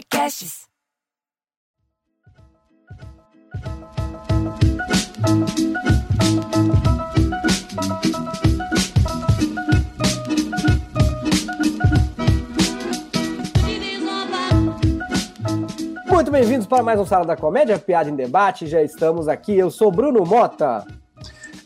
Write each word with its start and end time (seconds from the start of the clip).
Podcasts. 0.00 0.66
Muito 16.06 16.30
bem-vindos 16.30 16.66
para 16.66 16.82
mais 16.82 16.98
um 16.98 17.04
Sala 17.04 17.26
da 17.26 17.36
Comédia, 17.36 17.78
Piada 17.78 18.08
em 18.08 18.16
Debate. 18.16 18.66
Já 18.66 18.82
estamos 18.82 19.28
aqui. 19.28 19.58
Eu 19.58 19.70
sou 19.70 19.92
Bruno 19.92 20.24
Mota. 20.24 20.86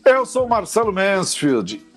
Eu 0.05 0.27
sou 0.27 0.49
Marcelo 0.49 0.93
Mansfield. 0.93 1.94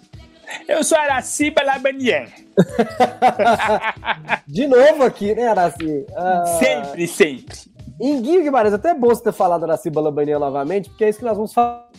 Eu 0.67 0.83
sou 0.83 0.97
Araciba 0.97 1.63
Labanier. 1.63 2.31
De 4.47 4.67
novo 4.67 5.03
aqui, 5.03 5.35
né, 5.35 5.47
Araci? 5.47 6.05
Ah, 6.15 6.45
Sempre, 6.59 7.07
sempre. 7.07 7.57
Em 7.99 8.21
Guia 8.21 8.41
Guimarães, 8.41 8.73
até 8.73 8.89
é 8.89 8.93
bom 8.93 9.07
você 9.07 9.23
ter 9.23 9.33
falado 9.33 9.63
Araciba 9.63 10.01
Labanier 10.01 10.39
novamente, 10.39 10.89
porque 10.89 11.05
é 11.05 11.09
isso 11.09 11.19
que 11.19 11.25
nós 11.25 11.35
vamos 11.35 11.53
falar. 11.53 11.89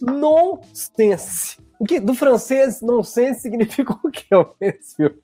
Nonsense. 0.00 1.58
O 1.78 1.84
que, 1.84 2.00
do 2.00 2.12
francês, 2.12 2.82
nonsense 2.82 3.40
significa 3.40 3.92
o 3.92 4.10
que, 4.10 4.26
Mansfield? 4.60 5.20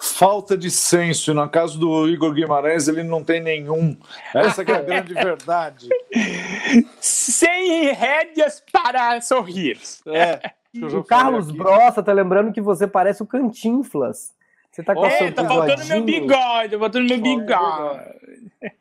Falta 0.00 0.56
de 0.56 0.70
senso. 0.70 1.34
Na 1.34 1.48
casa 1.48 1.78
do 1.78 2.08
Igor 2.08 2.32
Guimarães, 2.32 2.88
ele 2.88 3.02
não 3.02 3.22
tem 3.22 3.42
nenhum. 3.42 3.96
Essa 4.34 4.64
que 4.64 4.72
é 4.72 4.76
a 4.76 4.82
grande 4.82 5.12
verdade. 5.12 5.88
Sem 7.00 7.92
rédeas 7.92 8.62
para 8.72 9.20
sorrir. 9.20 9.78
É. 10.06 10.52
O 10.82 11.04
Carlos 11.04 11.50
Brossa 11.50 12.02
tá 12.02 12.12
lembrando 12.12 12.52
que 12.52 12.60
você 12.60 12.86
parece 12.86 13.22
o 13.22 13.26
Cantinflas. 13.26 14.34
Você 14.70 14.82
tá 14.82 14.92
com 14.94 15.04
a 15.04 15.08
É, 15.08 15.18
seu 15.18 15.34
tá 15.34 15.46
faltando 15.46 15.84
meu 15.86 16.02
bigode, 16.02 16.70
tá 16.72 16.78
faltando 16.78 17.08
meu 17.08 17.20
bigode. 17.20 18.04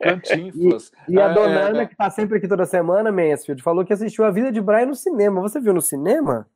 Cantinflas. 0.01 0.91
E 1.07 1.19
a 1.19 1.29
É, 1.29 1.33
dona 1.33 1.59
é, 1.59 1.63
Ana, 1.69 1.85
que 1.85 1.95
tá 1.95 2.09
sempre 2.09 2.37
aqui 2.37 2.47
toda 2.47 2.65
semana, 2.65 3.11
Mansfield, 3.11 3.61
falou 3.61 3.85
que 3.85 3.93
assistiu 3.93 4.25
A 4.25 4.31
Vida 4.31 4.51
de 4.51 4.59
Brian 4.59 4.87
no 4.87 4.95
cinema. 4.95 5.41
Você 5.41 5.59
viu 5.59 5.73
no 5.73 5.81
cinema? 5.81 6.47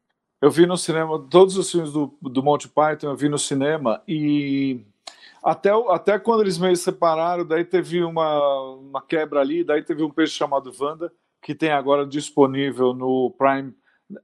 Eu 0.42 0.50
vi 0.50 0.66
no 0.66 0.78
cinema 0.78 1.20
todos 1.30 1.58
os 1.58 1.70
filmes 1.72 1.92
do, 1.92 2.14
do 2.22 2.44
Monty 2.44 2.68
Python, 2.68 3.08
eu 3.08 3.16
vi 3.16 3.28
no 3.28 3.38
cinema 3.40 4.02
e 4.08 4.82
até, 5.44 5.70
até 5.90 6.20
quando 6.20 6.42
eles 6.42 6.58
meio 6.58 6.76
separaram, 6.76 7.46
daí 7.46 7.64
teve 7.64 8.04
uma, 8.04 8.74
uma 8.76 9.02
quebra 9.02 9.40
ali, 9.40 9.64
daí 9.64 9.82
teve 9.84 10.04
um 10.04 10.10
peixe 10.10 10.34
chamado 10.34 10.72
Wanda, 10.80 11.12
que 11.42 11.56
tem 11.56 11.72
agora 11.72 12.06
disponível 12.06 12.94
no 12.94 13.34
Prime. 13.38 13.74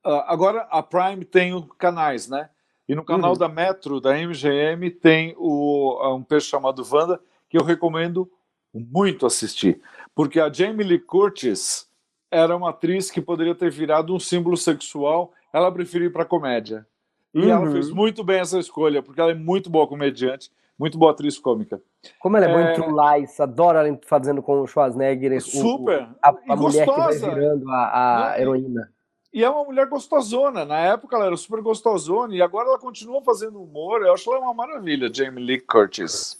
Ah, 0.03 0.25
agora 0.33 0.61
a 0.71 0.81
Prime 0.81 1.25
tem 1.25 1.53
o- 1.53 1.63
canais, 1.63 2.29
né? 2.29 2.49
E 2.87 2.95
no 2.95 3.03
canal 3.03 3.31
Uhum. 3.33 3.37
da 3.37 3.49
Metro, 3.49 3.99
da 3.99 4.17
MGM, 4.17 4.89
tem 4.91 5.35
o, 5.37 5.97
ah, 6.01 6.13
um 6.13 6.23
peixe 6.23 6.47
chamado 6.47 6.83
Wanda, 6.89 7.19
que 7.49 7.57
eu 7.57 7.63
recomendo 7.63 8.29
muito 8.73 9.25
assistir. 9.25 9.81
Porque 10.15 10.39
a 10.39 10.51
Jamie 10.51 10.85
Lee 10.85 10.99
Curtis 10.99 11.87
era 12.31 12.55
uma 12.55 12.69
atriz 12.71 13.11
que 13.11 13.21
poderia 13.21 13.53
ter 13.55 13.69
virado 13.71 14.13
um 14.15 14.19
símbolo 14.19 14.57
sexual, 14.57 15.31
ela 15.51 15.71
preferiu 15.71 16.07
ir 16.07 16.11
para 16.13 16.25
comédia. 16.25 16.85
E 17.33 17.49
ela 17.49 17.65
Uhum. 17.65 17.71
fez 17.71 17.89
muito 17.89 18.23
bem 18.23 18.39
essa 18.39 18.59
escolha, 18.59 19.01
porque 19.01 19.19
ela 19.21 19.31
é 19.31 19.35
muito 19.35 19.69
boa 19.69 19.87
comediante, 19.87 20.51
muito 20.77 20.97
boa 20.97 21.11
atriz 21.11 21.37
cômica. 21.37 21.81
Como 22.19 22.37
ela 22.37 22.45
é, 22.45 22.49
boa 22.49 22.61
É. 22.61 22.71
em 22.71 22.75
True 22.75 22.93
Lies, 23.19 23.39
adoro 23.39 23.77
ela 23.77 23.99
fazendo 24.05 24.41
com 24.41 24.61
o 24.61 24.67
Schwarzenegger. 24.67 25.37
o- 25.37 25.41
Super! 25.41 26.07
a, 26.21 26.29
a 26.49 26.55
mulher 26.55 26.87
que 26.87 26.95
vai 26.95 27.13
virando 27.17 27.69
a, 27.71 28.25
a 28.25 28.29
Né? 28.31 28.41
heroína. 28.41 28.91
E 29.33 29.43
é 29.43 29.49
uma 29.49 29.63
mulher 29.63 29.87
gostosona. 29.87 30.63
Na 30.63 30.77
época 30.77 31.15
ela 31.15 31.25
era 31.25 31.37
super 31.37 31.59
gostosona 31.61 32.35
e 32.35 32.41
agora 32.41 32.69
ela 32.69 32.77
continua 32.77 33.21
fazendo 33.23 33.61
humor. 33.61 34.01
Eu 34.03 34.13
acho 34.13 34.31
ela 34.31 34.41
uma 34.43 34.53
maravilha, 34.53 35.11
Jamie 35.11 35.43
Lee 35.43 35.59
Curtis. 35.59 36.39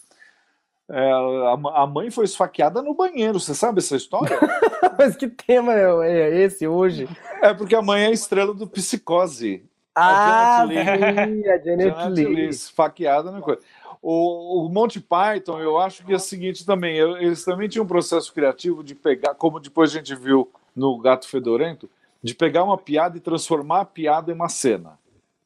É, 0.88 1.10
a, 1.10 1.82
a 1.82 1.86
mãe 1.86 2.10
foi 2.10 2.24
esfaqueada 2.24 2.80
no 2.80 2.94
banheiro. 2.94 3.40
Você 3.40 3.54
sabe 3.54 3.80
essa 3.80 3.96
história? 3.96 4.38
Mas 4.96 5.16
que 5.16 5.28
tema 5.28 5.72
é 5.74 6.08
é 6.08 6.40
esse 6.42 6.68
hoje? 6.68 7.08
é 7.42 7.52
porque 7.52 7.74
a 7.74 7.82
mãe 7.82 8.04
é 8.04 8.06
a 8.06 8.12
estrela 8.12 8.54
do 8.54 8.66
Psicose. 8.66 9.64
Ah, 9.94 10.66
Janet 10.68 10.88
a 10.88 11.58
Janet 11.58 11.64
Janet 11.64 12.08
Leigh. 12.10 12.34
Leigh, 12.34 12.48
esfaqueada 12.48 13.30
na 13.30 13.40
coisa. 13.40 13.60
O, 14.02 14.66
o 14.66 14.68
Monty 14.68 15.00
Python, 15.00 15.58
eu 15.60 15.78
acho 15.78 16.04
que 16.04 16.12
é 16.12 16.16
o 16.16 16.20
seguinte 16.20 16.66
também, 16.66 16.98
eles 16.98 17.42
também 17.44 17.68
tinham 17.68 17.84
um 17.84 17.88
processo 17.88 18.32
criativo 18.34 18.84
de 18.84 18.94
pegar, 18.94 19.34
como 19.34 19.58
depois 19.58 19.90
a 19.90 19.94
gente 19.94 20.14
viu 20.14 20.50
no 20.76 20.98
Gato 20.98 21.26
Fedorento, 21.26 21.88
de 22.24 22.34
pegar 22.34 22.64
uma 22.64 22.78
piada 22.78 23.18
e 23.18 23.20
transformar 23.20 23.82
a 23.82 23.84
piada 23.84 24.32
em 24.32 24.34
uma 24.34 24.48
cena, 24.48 24.98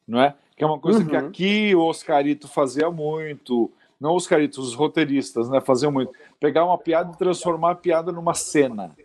não 0.07 0.21
é? 0.21 0.37
Que 0.57 0.63
é 0.63 0.67
uma 0.67 0.79
coisa 0.79 1.05
que 1.05 1.17
Uhum. 1.17 1.27
aqui 1.27 1.75
o 1.75 1.81
Oscarito 1.81 2.47
fazia 2.47 2.89
muito, 2.89 3.69
não 4.01 4.13
o 4.13 4.15
Oscarito, 4.15 4.61
os 4.61 4.75
roteiristas, 4.75 5.49
né, 5.51 5.61
faziam 5.61 5.91
muito. 5.91 6.13
Pegar 6.39 6.65
uma 6.65 6.79
piada 6.79 7.11
e 7.13 7.19
transformar 7.19 7.73
a 7.73 7.75
piada 7.75 8.13
numa 8.13 8.33
cena. 8.33 8.97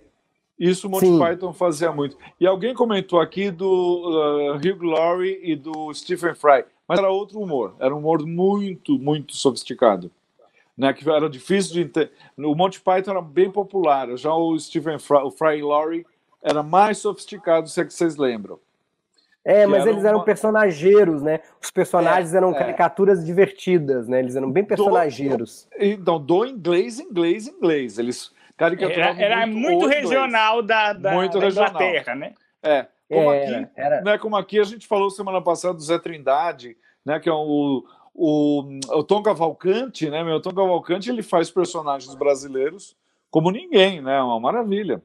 Isso 0.58 0.88
o 0.88 0.92
Monty 0.92 1.08
Sim. 1.08 1.18
Python 1.18 1.52
fazia 1.52 1.92
muito. 1.92 2.16
E 2.40 2.46
alguém 2.46 2.76
comentou 2.76 3.20
aqui 3.20 3.50
do 3.50 3.66
uh, 3.68 4.56
Hugh 4.56 4.84
Laurie 4.84 5.40
e 5.42 5.56
do 5.56 5.92
Stephen 5.96 6.36
Fry, 6.36 6.64
mas 6.88 7.00
era 7.00 7.10
outro 7.10 7.40
humor. 7.40 7.76
Era 7.80 7.94
um 7.94 7.98
humor 7.98 8.24
muito, 8.24 9.00
muito 9.00 9.36
sofisticado. 9.36 10.12
Né, 10.76 10.92
que 10.92 11.08
era 11.08 11.30
difícil 11.30 11.74
de 11.74 11.82
entender. 11.82 12.12
O 12.38 12.56
Monty 12.56 12.82
Python 12.82 13.12
era 13.12 13.22
bem 13.22 13.50
popular, 13.50 14.16
já 14.18 14.34
o 14.34 14.58
Stephen 14.60 14.98
Fry, 14.98 15.18
o 15.18 15.30
Fry 15.30 15.60
e 15.60 15.62
Laurie 15.62 16.06
era 16.44 16.62
mais 16.62 16.98
sofisticado, 17.00 17.68
se 17.70 17.80
é 17.82 17.86
que 17.86 17.94
vocês 17.94 18.18
lembram. 18.18 18.60
É, 19.46 19.62
Que 19.62 19.68
mas 19.68 19.82
era 19.82 19.92
eles 19.92 20.06
eram 20.06 20.20
uma- 20.20 20.26
personageiros, 20.26 21.22
né? 21.22 21.42
Os 21.62 21.70
personagens 21.70 22.34
É, 22.34 22.38
eram 22.38 22.52
é. 22.52 22.54
caricaturas 22.58 23.26
divertidas, 23.26 24.08
né? 24.08 24.20
Eles 24.20 24.36
eram 24.36 24.50
bem 24.52 24.64
personageiros. 24.64 25.68
Então, 25.78 26.20
do 26.20 26.46
inglês, 26.46 27.00
inglês, 27.00 27.48
inglês. 27.48 27.98
Eles 28.00 28.32
Era, 28.36 28.56
caricaturavam 28.58 29.22
era 29.22 29.46
muito, 29.48 29.68
o 29.68 29.86
inglês. 29.88 30.02
regional 30.04 30.62
da, 30.62 30.94
da, 30.94 31.12
Muito 31.14 31.38
da 31.40 31.46
regional. 31.46 31.70
Inglaterra, 31.72 32.16
né? 32.16 32.34
É, 32.62 32.86
como 33.10 33.32
Era, 33.34 33.58
aqui, 33.60 33.70
era. 33.76 34.02
né, 34.02 34.18
como 34.18 34.36
aqui 34.38 34.60
a 34.60 34.64
gente 34.64 34.88
falou 34.88 35.10
semana 35.10 35.42
passada 35.42 35.74
do 35.74 35.82
Zé 35.82 36.00
Trindade, 36.00 36.78
né, 37.06 37.20
que 37.20 37.28
é 37.28 37.34
o, 37.34 37.84
o, 38.14 38.64
o 38.92 39.04
Tom 39.04 39.22
Cavalcante, 39.22 40.10
né, 40.10 40.24
meu, 40.24 40.36
o 40.36 40.42
Tom 40.42 40.54
Cavalcante 40.54 41.10
ele 41.10 41.22
faz 41.22 41.52
personagens 41.52 42.16
brasileiros 42.16 42.96
como 43.30 43.52
ninguém, 43.52 44.02
né, 44.02 44.22
uma 44.22 44.40
maravilha. 44.40 45.02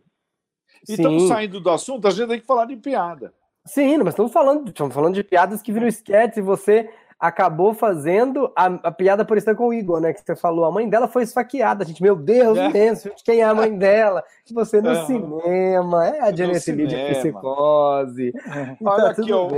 E 0.88 0.92
estamos 0.92 1.22
Sim. 1.22 1.28
saindo 1.28 1.60
do 1.60 1.70
assunto, 1.70 2.06
a 2.06 2.10
gente 2.10 2.28
tem 2.28 2.40
que 2.40 2.46
falar 2.46 2.66
de 2.66 2.76
piada. 2.76 3.32
Sim, 3.64 3.98
mas 3.98 4.08
estamos 4.08 4.32
falando, 4.32 4.68
estamos 4.68 4.94
falando 4.94 5.14
de 5.14 5.22
piadas 5.24 5.60
que 5.62 5.72
viram 5.72 5.86
sketch 5.88 6.36
e 6.36 6.40
você 6.40 6.88
acabou 7.20 7.74
fazendo 7.74 8.50
a, 8.54 8.66
a 8.66 8.92
piada 8.92 9.24
por 9.24 9.36
estar 9.36 9.52
com 9.56 9.66
o 9.68 9.74
Igor, 9.74 10.00
né? 10.00 10.12
Que 10.12 10.20
você 10.20 10.36
falou, 10.36 10.64
a 10.64 10.70
mãe 10.70 10.88
dela 10.88 11.08
foi 11.08 11.24
esfaqueada. 11.24 11.84
Gente, 11.84 12.00
meu 12.00 12.14
Deus, 12.14 12.56
É. 12.56 12.66
imenso, 12.70 13.10
quem 13.24 13.40
é 13.40 13.44
a 13.44 13.52
mãe 13.52 13.76
dela? 13.76 14.22
Você 14.52 14.80
no 14.80 14.90
É. 14.90 15.04
cinema, 15.04 16.06
é 16.06 16.20
a 16.20 16.34
Janet 16.34 16.70
Leigh 16.70 16.86
de 16.86 17.14
psicose. 17.18 18.32
Olha 18.84 19.02
tá 19.14 19.20
aqui, 19.20 19.32
ó. 19.32 19.48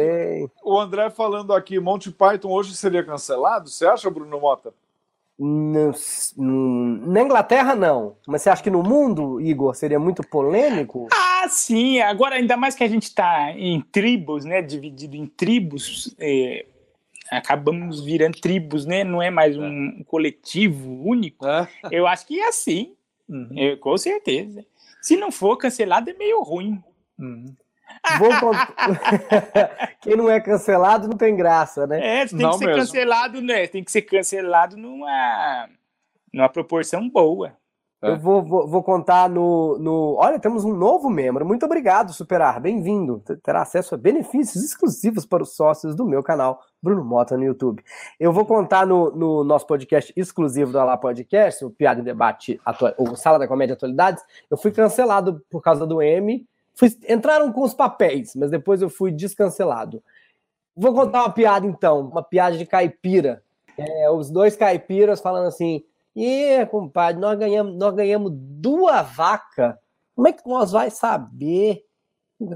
O 0.65 0.79
André 0.81 1.11
falando 1.11 1.53
aqui, 1.53 1.79
Monty 1.79 2.11
Python 2.11 2.49
hoje 2.49 2.75
seria 2.75 3.05
cancelado? 3.05 3.69
Você 3.69 3.87
acha, 3.87 4.11
Bruno 4.11 4.41
Mota? 4.41 4.73
No- 5.43 5.93
no- 6.37 7.07
na 7.13 7.23
Inglaterra, 7.23 7.75
não. 7.75 8.17
Mas 8.27 8.43
você 8.43 8.51
acha 8.51 8.63
que 8.63 8.69
no 8.71 8.83
mundo, 8.83 9.41
Igor, 9.41 9.75
seria 9.75 9.99
muito 9.99 10.23
polêmico? 10.23 11.09
Ah, 11.11 11.49
sim. 11.49 11.99
Agora, 12.01 12.35
ainda 12.37 12.59
mais 12.59 12.75
que 12.75 12.85
a 12.85 12.89
gente 12.89 13.05
está 13.05 13.51
em 13.53 13.81
tribos, 13.81 14.45
né? 14.45 14.61
Dividido 14.61 15.17
em 15.17 15.27
tribos, 15.27 16.15
é, 16.19 16.67
acabamos 17.31 18.05
virando 18.05 18.39
tribos, 18.39 18.85
né? 18.85 19.03
Não 19.03 19.23
é 19.23 19.31
mais 19.31 19.57
um 19.57 20.05
coletivo 20.07 21.03
único. 21.09 21.47
É. 21.47 21.67
Eu 21.91 22.07
acho 22.07 22.27
que 22.27 22.39
é 22.39 22.49
assim, 22.49 22.93
Uhum. 23.27 23.49
é, 23.57 23.77
com 23.77 23.97
certeza. 23.97 24.63
Se 25.01 25.17
não 25.17 25.33
for 25.33 25.57
cancelado, 25.57 26.11
é 26.11 26.13
meio 26.13 26.43
ruim. 26.43 26.83
Uhum. 27.19 27.55
Vou 28.19 28.31
cont- 28.41 28.57
Quem 30.01 30.17
não 30.17 30.31
é 30.31 30.41
cancelado 30.41 31.09
não 31.09 31.17
tem 31.17 31.37
graça, 31.37 31.87
né? 31.87 32.23
É, 32.23 32.27
tem 32.27 32.39
Não 32.39 32.51
que 32.53 32.59
ser 32.59 32.67
mesmo. 32.67 32.81
cancelado, 32.83 33.41
né? 33.41 33.67
Tem 33.67 33.85
que 33.85 33.93
ser 33.93 34.03
cancelado 34.03 34.77
numa, 34.77 35.69
numa 36.33 36.49
proporção 36.49 37.09
boa. 37.09 37.53
É. 38.03 38.13
Eu 38.13 38.19
vou, 38.19 38.43
vou, 38.43 38.67
vou 38.67 38.83
contar 38.83 39.29
no, 39.29 39.79
no. 39.79 40.15
Olha, 40.17 40.39
temos 40.39 40.65
um 40.65 40.73
novo 40.73 41.11
membro. 41.11 41.45
Muito 41.45 41.67
obrigado, 41.67 42.15
Superar. 42.15 42.59
Bem-vindo. 42.59 43.23
Terá 43.43 43.61
acesso 43.61 43.95
a 43.95 43.99
benefícios 43.99 44.65
exclusivos 44.65 45.27
para 45.27 45.43
os 45.43 45.55
sócios 45.55 45.95
do 45.95 46.07
meu 46.07 46.23
canal, 46.23 46.63
Bruno 46.83 47.05
Mota, 47.05 47.37
no 47.37 47.45
YouTube. 47.45 47.83
Eu 48.19 48.33
vou 48.33 48.47
contar 48.47 48.87
no, 48.87 49.11
no 49.11 49.45
nosso 49.45 49.67
podcast 49.67 50.15
exclusivo 50.17 50.73
da 50.73 50.83
Lá 50.83 50.97
Podcast, 50.97 51.63
o 51.63 51.69
Piada 51.71 52.01
em 52.01 52.05
Debate, 52.05 52.59
atua- 52.65 52.95
o 52.97 53.15
Sala 53.17 53.39
da 53.39 53.47
Comédia 53.47 53.75
Atualidades. 53.75 54.25
Eu 54.51 54.57
fui 54.57 54.71
cancelado 54.71 55.43
por 55.51 55.61
causa 55.61 55.87
do 55.87 56.01
M. 56.01 56.47
Fui- 56.81 56.97
entraram 57.11 57.53
com 57.53 57.61
os 57.61 57.75
papéis, 57.75 58.35
mas 58.35 58.51
depois 58.51 58.81
eu 58.81 58.89
fui 58.89 59.13
descancelado. 59.13 60.03
Vou 60.75 60.95
contar 60.95 61.21
uma 61.25 61.31
piada 61.31 61.67
então, 61.67 62.01
uma 62.01 62.23
piada 62.23 62.57
de 62.57 62.65
caipira. 62.65 63.45
É, 63.77 64.11
os 64.11 64.31
dois 64.31 64.57
caipiras 64.57 65.21
falando 65.21 65.47
assim: 65.47 65.85
e, 66.17 66.65
compadre, 66.71 67.21
nós 67.21 67.39
ganhamos, 67.39 67.77
nós 67.77 67.95
ganhamos 67.95 68.33
duas 68.35 69.15
vacas. 69.15 69.75
Como 70.17 70.27
é 70.27 70.33
que 70.33 70.49
nós 70.49 70.73
vai 70.73 70.91
saber 70.91 71.85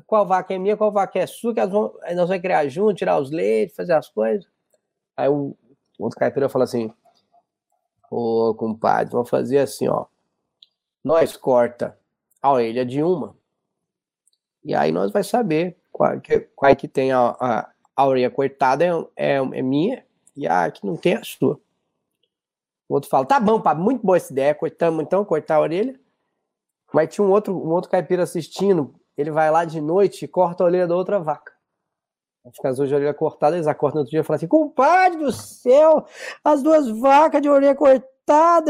qual 0.07 0.27
vaca 0.27 0.55
é 0.55 0.59
minha, 0.59 0.75
qual 0.75 0.91
vaca 0.91 1.19
é 1.19 1.27
sua? 1.27 1.53
Que 1.53 1.61
aí 1.61 2.15
nós 2.15 2.27
vamos 2.27 2.41
criar 2.41 2.67
junto, 2.69 2.95
tirar 2.95 3.21
os 3.21 3.31
leites, 3.31 3.77
fazer 3.77 3.93
as 3.93 4.09
coisas. 4.09 4.49
Aí 5.15 5.29
o 5.29 5.55
outro 5.99 6.19
caipira 6.19 6.49
fala 6.49 6.65
assim: 6.65 6.91
Ô, 8.11 8.55
compadre, 8.55 9.13
vamos 9.13 9.29
fazer 9.29 9.59
assim, 9.59 9.87
ó. 9.87 10.07
Nós 11.05 11.37
corta 11.37 11.99
a 12.41 12.51
orelha 12.51 12.87
de 12.87 13.03
uma. 13.03 13.37
E 14.65 14.75
aí 14.75 14.91
nós 14.91 15.13
vai 15.13 15.23
saber 15.23 15.77
qual 15.93 16.21
que, 16.21 16.41
qual 16.57 16.75
que 16.75 16.89
tem 16.89 17.13
a, 17.13 17.37
a, 17.39 17.71
a 17.95 18.07
orelha 18.07 18.31
cortada 18.31 18.85
é, 18.85 18.91
é, 19.17 19.35
é, 19.37 19.63
minha 19.63 20.05
e 20.35 20.47
a 20.47 20.71
que 20.71 20.87
não 20.87 20.97
tem 20.97 21.15
é 21.15 21.19
a 21.19 21.25
sua. 21.25 21.61
O 22.89 22.95
outro 22.95 23.11
fala, 23.11 23.27
tá 23.27 23.39
bom, 23.39 23.61
pá, 23.61 23.75
muito 23.75 24.05
boa 24.05 24.17
essa 24.17 24.33
ideia, 24.33 24.55
cortamos 24.55 25.03
então, 25.03 25.25
cortar 25.25 25.57
a 25.57 25.61
orelha. 25.61 25.99
Mas 26.93 27.15
tinha 27.15 27.27
um 27.27 27.31
outro, 27.31 27.55
um 27.55 27.71
outro 27.71 27.91
caipira 27.91 28.23
assistindo, 28.23 28.95
ele 29.17 29.31
vai 29.31 29.51
lá 29.51 29.65
de 29.65 29.81
noite 29.81 30.25
e 30.25 30.29
corta 30.29 30.63
a 30.63 30.67
orelha 30.67 30.87
da 30.87 30.97
outra 30.97 31.19
vaca. 31.19 31.53
As 32.63 32.77
duas 32.77 32.89
de 32.89 32.95
orelha 32.95 33.15
cortada, 33.15 33.57
eles 33.57 33.67
acordam 33.67 33.97
no 33.97 34.01
outro 34.01 34.11
dia 34.11 34.21
e 34.21 34.23
falam 34.23 34.37
assim: 34.37 34.47
compadre 34.47 35.19
do 35.19 35.33
céu, 35.33 36.07
as 36.43 36.63
duas 36.63 36.89
vacas 37.01 37.41
de 37.41 37.49
orelha 37.49 37.75
cortada, 37.75 38.07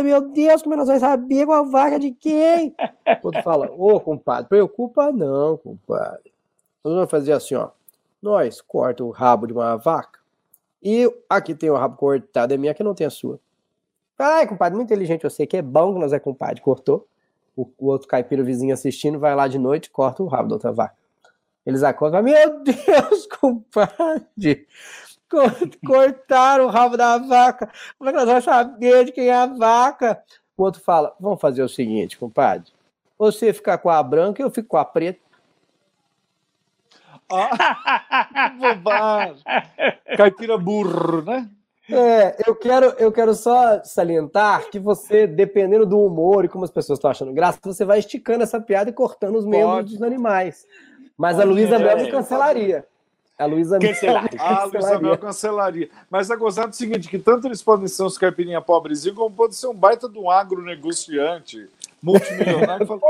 meu 0.03 0.21
Deus, 0.31 0.63
como 0.63 0.77
nós 0.77 0.87
vamos 0.87 1.01
saber 1.01 1.47
qual 1.47 1.67
vaca 1.67 1.99
de 1.99 2.11
quem? 2.11 2.75
O 3.23 3.27
outro 3.27 3.43
fala: 3.43 3.71
ô 3.77 4.01
compadre, 4.01 4.49
preocupa 4.49 5.13
não, 5.13 5.57
compadre. 5.57 6.33
Nós 6.83 6.95
vamos 6.95 7.11
fazer 7.11 7.33
assim, 7.33 7.55
ó. 7.55 7.71
Nós 8.21 8.61
corta 8.61 9.05
o 9.05 9.11
rabo 9.11 9.47
de 9.47 9.53
uma 9.53 9.77
vaca 9.77 10.19
e 10.83 11.11
aqui 11.29 11.55
tem 11.55 11.71
o 11.71 11.77
rabo 11.77 11.97
cortado, 11.97 12.53
é 12.53 12.57
minha 12.57 12.75
que 12.75 12.83
não 12.83 12.95
tem 12.95 13.07
a 13.07 13.11
sua. 13.11 13.41
Ai, 14.19 14.47
compadre, 14.47 14.77
muito 14.77 14.89
inteligente 14.89 15.23
você, 15.23 15.47
que 15.47 15.57
é 15.57 15.63
bom 15.63 15.95
que 15.95 16.01
nós 16.01 16.13
é 16.13 16.19
compadre. 16.19 16.61
Cortou. 16.61 17.07
O, 17.57 17.69
o 17.79 17.87
outro 17.87 18.09
caipira 18.09 18.43
vizinho 18.43 18.75
assistindo 18.75 19.19
vai 19.19 19.35
lá 19.35 19.49
de 19.49 19.59
noite 19.59 19.91
corta 19.91 20.23
o 20.23 20.27
rabo 20.27 20.49
da 20.49 20.57
outra 20.57 20.73
vaca. 20.73 20.97
Eles 21.65 21.83
acordam 21.83 22.23
meu 22.23 22.63
Deus, 22.63 23.27
compadre, 23.41 24.67
cortaram 25.87 26.67
o 26.67 26.71
rabo 26.71 26.97
da 26.97 27.19
vaca, 27.19 27.71
como 27.99 28.11
é 28.11 28.13
que 28.13 28.19
nós 28.19 28.29
vamos 28.29 28.45
saber 28.45 29.05
de 29.07 29.13
quem 29.13 29.29
é 29.29 29.35
a 29.35 29.47
vaca? 29.47 30.23
O 30.57 30.63
outro 30.63 30.81
fala, 30.81 31.15
vamos 31.19 31.41
fazer 31.41 31.63
o 31.63 31.69
seguinte, 31.69 32.19
compadre, 32.19 32.73
você 33.19 33.53
fica 33.53 33.77
com 33.77 33.91
a 33.91 34.03
branca 34.03 34.41
e 34.41 34.45
eu 34.45 34.51
fico 34.51 34.69
com 34.69 34.77
a 34.77 34.85
preta. 34.85 35.21
Ah, 37.31 38.53
bobagem. 38.59 39.43
Caipira 40.17 40.59
burro, 40.59 41.23
né? 41.23 41.49
É, 41.91 42.37
eu 42.47 42.55
quero, 42.55 42.87
eu 42.99 43.13
quero 43.13 43.35
só 43.35 43.83
salientar 43.85 44.71
que 44.71 44.79
você, 44.79 45.27
dependendo 45.27 45.85
do 45.85 46.01
humor 46.01 46.45
e 46.45 46.49
como 46.49 46.65
as 46.65 46.71
pessoas 46.71 46.99
estão 46.99 47.11
achando 47.11 47.33
graça, 47.33 47.59
você 47.63 47.85
vai 47.85 47.99
esticando 47.99 48.43
essa 48.43 48.61
piada 48.61 48.89
e 48.89 48.93
cortando 48.93 49.37
os 49.37 49.45
membros 49.45 49.93
dos 49.93 50.03
animais. 50.03 50.67
Mas 51.17 51.39
a 51.39 51.45
Luísa 51.45 51.79
Mel 51.79 51.99
me 51.99 52.11
cancelaria. 52.11 52.87
A 53.39 53.47
Luísa 53.47 53.79
Mel. 53.79 53.93
A 54.39 54.65
Luísa 54.65 54.99
Mel 54.99 55.19
cancelaria. 55.19 55.91
Mas 56.09 56.31
é 56.31 56.37
gozado 56.37 56.69
do 56.69 56.77
seguinte: 56.77 57.09
que 57.09 57.19
tanto 57.19 57.49
eles 57.49 57.63
podem 57.63 57.89
ser 57.89 58.05
uns 58.05 58.17
caipirinha 58.17 58.61
pobrezinhos, 58.61 59.17
como 59.17 59.35
pode 59.35 59.57
ser 59.57 59.67
um 59.67 59.75
baita 59.75 60.09
de 60.09 60.19
um 60.19 60.31
agronegociante 60.31 61.69
multimilionário. 62.03 62.87
Fala, 62.87 63.01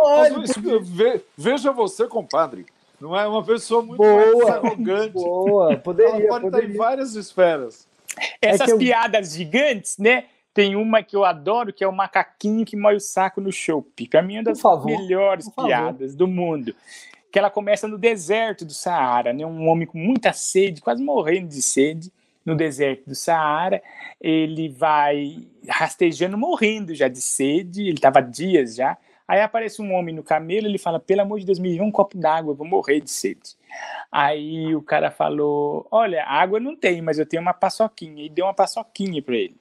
veja 1.37 1.73
você, 1.73 2.07
compadre. 2.07 2.67
Não 3.01 3.15
é 3.15 3.27
uma 3.27 3.45
pessoa 3.45 3.83
muito 3.83 3.99
boa, 3.99 4.53
arrogante. 4.53 5.13
Boa, 5.13 5.77
poderia. 5.77 6.13
Ela 6.13 6.29
pode 6.29 6.45
poderia. 6.45 6.67
estar 6.67 6.75
em 6.75 6.79
várias 6.79 7.15
esferas. 7.15 7.87
Essas 8.41 8.71
é 8.71 8.73
eu... 8.73 8.79
piadas 8.79 9.35
gigantes, 9.35 9.99
né? 9.99 10.27
Tem 10.55 10.77
uma 10.77 11.03
que 11.03 11.17
eu 11.17 11.25
adoro, 11.25 11.73
que 11.73 11.83
é 11.83 11.89
o 11.89 11.93
macaquinho 11.93 12.65
que 12.65 12.77
moe 12.77 12.95
o 12.95 13.01
saco 13.01 13.41
no 13.41 13.51
chope. 13.51 14.09
Para 14.09 14.23
mim 14.23 14.37
é 14.37 14.41
uma 14.41 14.45
das 14.45 14.85
melhores 14.85 15.49
piadas 15.49 16.15
do 16.15 16.29
mundo 16.29 16.73
que 17.35 17.39
ela 17.41 17.51
começa 17.51 17.89
no 17.89 17.99
deserto 17.99 18.65
do 18.65 18.73
Saara, 18.73 19.33
né? 19.33 19.45
Um 19.45 19.67
homem 19.67 19.89
com 19.89 19.99
muita 19.99 20.33
sede, 20.33 20.81
quase 20.81 21.03
morrendo 21.03 21.49
de 21.49 21.61
sede, 21.61 22.13
no 22.47 22.55
deserto 22.55 23.07
do 23.09 23.15
Saara. 23.17 23.83
Ele 24.21 24.69
vai 24.69 25.39
rastejando, 25.69 26.39
morrendo 26.39 26.95
já 26.95 27.09
de 27.09 27.21
sede, 27.21 27.89
ele 27.89 27.95
estava 27.95 28.21
dias 28.21 28.77
já. 28.77 28.97
Aí 29.27 29.41
aparece 29.41 29.83
um 29.83 29.93
homem 29.95 30.15
no 30.15 30.23
camelo, 30.23 30.69
ele 30.69 30.79
fala: 30.79 31.01
pelo 31.01 31.23
amor 31.23 31.41
de 31.41 31.47
Deus, 31.47 31.59
me 31.59 31.77
dê 31.77 31.83
um 31.83 31.91
copo 31.91 32.17
d'água, 32.17 32.53
eu 32.53 32.57
vou 32.57 32.69
morrer 32.69 33.01
de 33.01 33.11
sede. 33.11 33.57
Aí 34.13 34.73
o 34.73 34.81
cara 34.81 35.11
falou: 35.11 35.89
olha, 35.91 36.25
água 36.25 36.61
não 36.61 36.77
tem, 36.77 37.03
mas 37.03 37.19
eu 37.19 37.27
tenho 37.27 37.43
uma 37.43 37.53
paçoquinha. 37.53 38.25
E 38.25 38.29
deu 38.29 38.47
uma 38.47 38.55
paçoquinha 38.55 39.21
para 39.21 39.35
ele. 39.35 39.57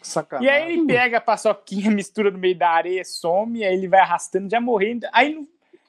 Sacanagem. 0.00 0.48
E 0.48 0.50
aí 0.50 0.72
ele 0.72 0.86
pega 0.86 1.18
a 1.18 1.20
paçoquinha, 1.20 1.90
mistura 1.92 2.30
no 2.30 2.38
meio 2.38 2.56
da 2.56 2.70
areia, 2.70 3.04
some, 3.04 3.62
aí 3.62 3.74
ele 3.74 3.86
vai 3.86 4.00
arrastando, 4.00 4.48
já 4.48 4.62
morrendo. 4.62 5.06
Aí 5.12 5.46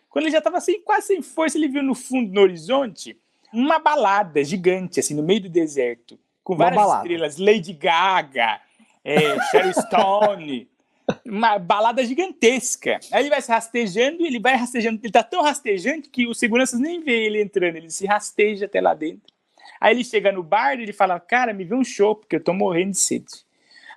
quando 0.09 0.25
ele 0.25 0.31
já 0.31 0.39
estava 0.39 0.57
assim, 0.57 0.81
quase 0.81 1.07
sem 1.07 1.21
força, 1.21 1.57
ele 1.57 1.67
viu 1.67 1.83
no 1.83 1.93
fundo, 1.93 2.33
no 2.33 2.41
horizonte, 2.41 3.17
uma 3.53 3.79
balada 3.79 4.43
gigante, 4.43 4.99
assim, 4.99 5.13
no 5.13 5.23
meio 5.23 5.41
do 5.41 5.49
deserto, 5.49 6.19
com 6.43 6.55
várias 6.55 6.83
estrelas, 6.95 7.37
Lady 7.37 7.73
Gaga, 7.73 8.59
é, 9.03 9.39
Sheryl 9.51 9.73
Stone, 9.73 10.69
uma 11.25 11.59
balada 11.59 12.03
gigantesca. 12.03 12.99
Aí 13.11 13.23
ele 13.23 13.29
vai 13.29 13.41
se 13.41 13.51
rastejando, 13.51 14.25
ele 14.25 14.39
vai 14.39 14.55
rastejando, 14.55 14.99
ele 15.03 15.11
tá 15.11 15.23
tão 15.23 15.41
rastejante 15.41 16.09
que 16.09 16.27
os 16.27 16.39
seguranças 16.39 16.79
nem 16.79 17.01
vê 17.01 17.25
ele 17.25 17.41
entrando, 17.41 17.75
ele 17.75 17.89
se 17.89 18.05
rasteja 18.05 18.65
até 18.65 18.81
lá 18.81 18.93
dentro. 18.93 19.33
Aí 19.79 19.93
ele 19.93 20.03
chega 20.03 20.31
no 20.31 20.43
bar 20.43 20.79
e 20.79 20.83
ele 20.83 20.93
fala, 20.93 21.19
cara, 21.19 21.53
me 21.53 21.63
vê 21.63 21.75
um 21.75 21.83
show, 21.83 22.15
porque 22.15 22.35
eu 22.35 22.43
tô 22.43 22.53
morrendo 22.53 22.91
de 22.91 22.99
sede. 22.99 23.45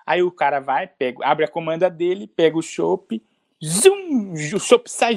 Aí 0.06 0.22
o 0.22 0.30
cara 0.30 0.60
vai, 0.60 0.86
pega, 0.86 1.24
abre 1.24 1.44
a 1.44 1.48
comanda 1.48 1.88
dele, 1.88 2.26
pega 2.26 2.56
o 2.56 2.62
chopp, 2.62 3.22
Zum! 3.64 4.32
O 4.54 4.58
chopp 4.58 4.90
sai 4.90 5.14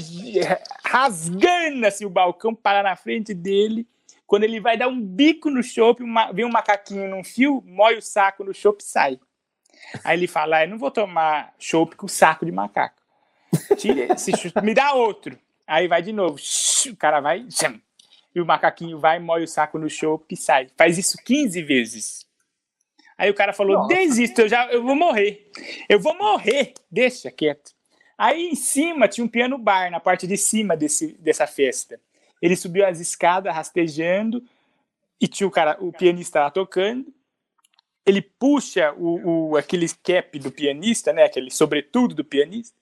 rasgando 0.84 1.88
assim 1.88 2.06
o 2.06 2.10
balcão, 2.10 2.54
para 2.54 2.84
na 2.84 2.96
frente 2.96 3.34
dele. 3.34 3.88
Quando 4.28 4.44
ele 4.44 4.60
vai 4.60 4.78
dar 4.78 4.88
um 4.88 5.02
bico 5.02 5.50
no 5.50 5.64
chopp, 5.64 6.02
vem 6.34 6.46
um 6.46 6.52
macaquinho 6.52 7.10
num 7.10 7.24
fio, 7.24 7.64
moe 7.66 7.98
o 7.98 8.02
saco 8.02 8.44
no 8.44 8.54
chopp 8.54 8.82
e 8.82 8.86
sai. 8.86 9.20
Aí 10.04 10.18
ele 10.18 10.28
fala: 10.28 10.64
Eu 10.64 10.70
não 10.70 10.78
vou 10.78 10.92
tomar 10.92 11.54
chopp 11.60 11.96
com 11.96 12.08
saco 12.08 12.46
de 12.46 12.52
macaco. 12.52 13.02
Tira 13.78 14.14
esse 14.14 14.32
chopp, 14.36 14.62
me 14.64 14.74
dá 14.74 14.94
outro. 14.94 15.38
Aí 15.68 15.88
vai 15.88 16.02
de 16.02 16.12
novo. 16.12 16.38
O 16.92 16.96
cara 16.96 17.20
vai. 17.20 17.46
E 18.34 18.42
o 18.42 18.46
macaquinho 18.46 19.00
vai, 19.00 19.18
moe 19.20 19.44
o 19.44 19.48
saco 19.48 19.80
no 19.80 19.90
chopp 19.90 20.26
e 20.34 20.38
sai. 20.38 20.68
Faz 20.78 20.98
isso 20.98 21.18
15 21.24 21.62
vezes. 21.64 22.26
Aí 23.18 23.30
o 23.30 23.36
cara 23.36 23.54
falou: 23.54 23.78
Nossa. 23.78 23.88
Desisto, 23.90 24.42
eu 24.42 24.50
já 24.50 24.68
eu 24.72 24.84
vou 24.84 24.96
morrer. 24.96 25.52
Eu 25.88 26.00
vou 26.00 26.16
morrer. 26.18 26.74
Deixa 26.92 27.32
quieto. 27.32 27.75
Aí 28.18 28.48
em 28.48 28.56
cima 28.56 29.08
tinha 29.08 29.26
um 29.26 29.30
piano 29.30 29.58
bar, 29.58 29.92
na 29.92 30.00
parte 30.00 30.26
de 30.26 30.38
cima 30.38 30.76
desse, 30.76 31.14
dessa 31.20 31.46
festa. 31.46 32.00
Ele 32.42 32.56
subiu 32.56 32.86
as 32.86 33.00
escadas 33.00 33.54
rastejando 33.54 34.44
e 35.20 35.28
tinha 35.28 35.48
o 35.48 35.52
cara, 35.52 35.78
o 35.80 35.92
pianista 35.92 36.40
lá 36.40 36.50
tocando. 36.50 37.14
Ele 38.06 38.22
puxa 38.22 38.94
o, 38.94 39.50
o 39.50 39.58
aquele 39.58 39.88
cap 40.04 40.38
do 40.40 40.52
pianista, 40.52 41.12
né, 41.12 41.24
aquele 41.24 41.50
sobretudo 41.50 42.14
do 42.14 42.24
pianista. 42.24 42.78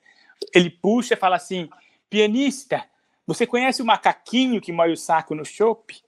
Ele 0.53 0.69
puxa 0.69 1.13
e 1.13 1.17
fala 1.17 1.37
assim: 1.37 1.69
"Pianista, 2.09 2.83
você 3.25 3.47
conhece 3.47 3.81
o 3.81 3.85
macaquinho 3.85 4.59
que 4.61 4.71
moe 4.71 4.91
o 4.91 4.97
saco 4.97 5.33
no 5.33 5.45
chope?" 5.45 6.01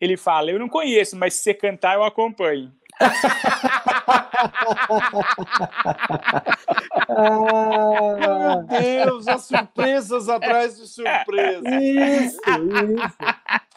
Ele 0.00 0.16
fala: 0.16 0.50
"Eu 0.50 0.58
não 0.58 0.68
conheço, 0.68 1.16
mas 1.16 1.34
se 1.34 1.42
você 1.42 1.54
cantar 1.54 1.96
eu 1.96 2.04
acompanho." 2.04 2.72
Meu 8.18 8.62
Deus, 8.80 9.28
as 9.28 9.42
surpresas 9.44 10.28
atrás 10.28 10.76
de 10.76 10.86
surpresas. 10.86 11.64
Isso, 11.82 12.40
isso. 12.40 13.16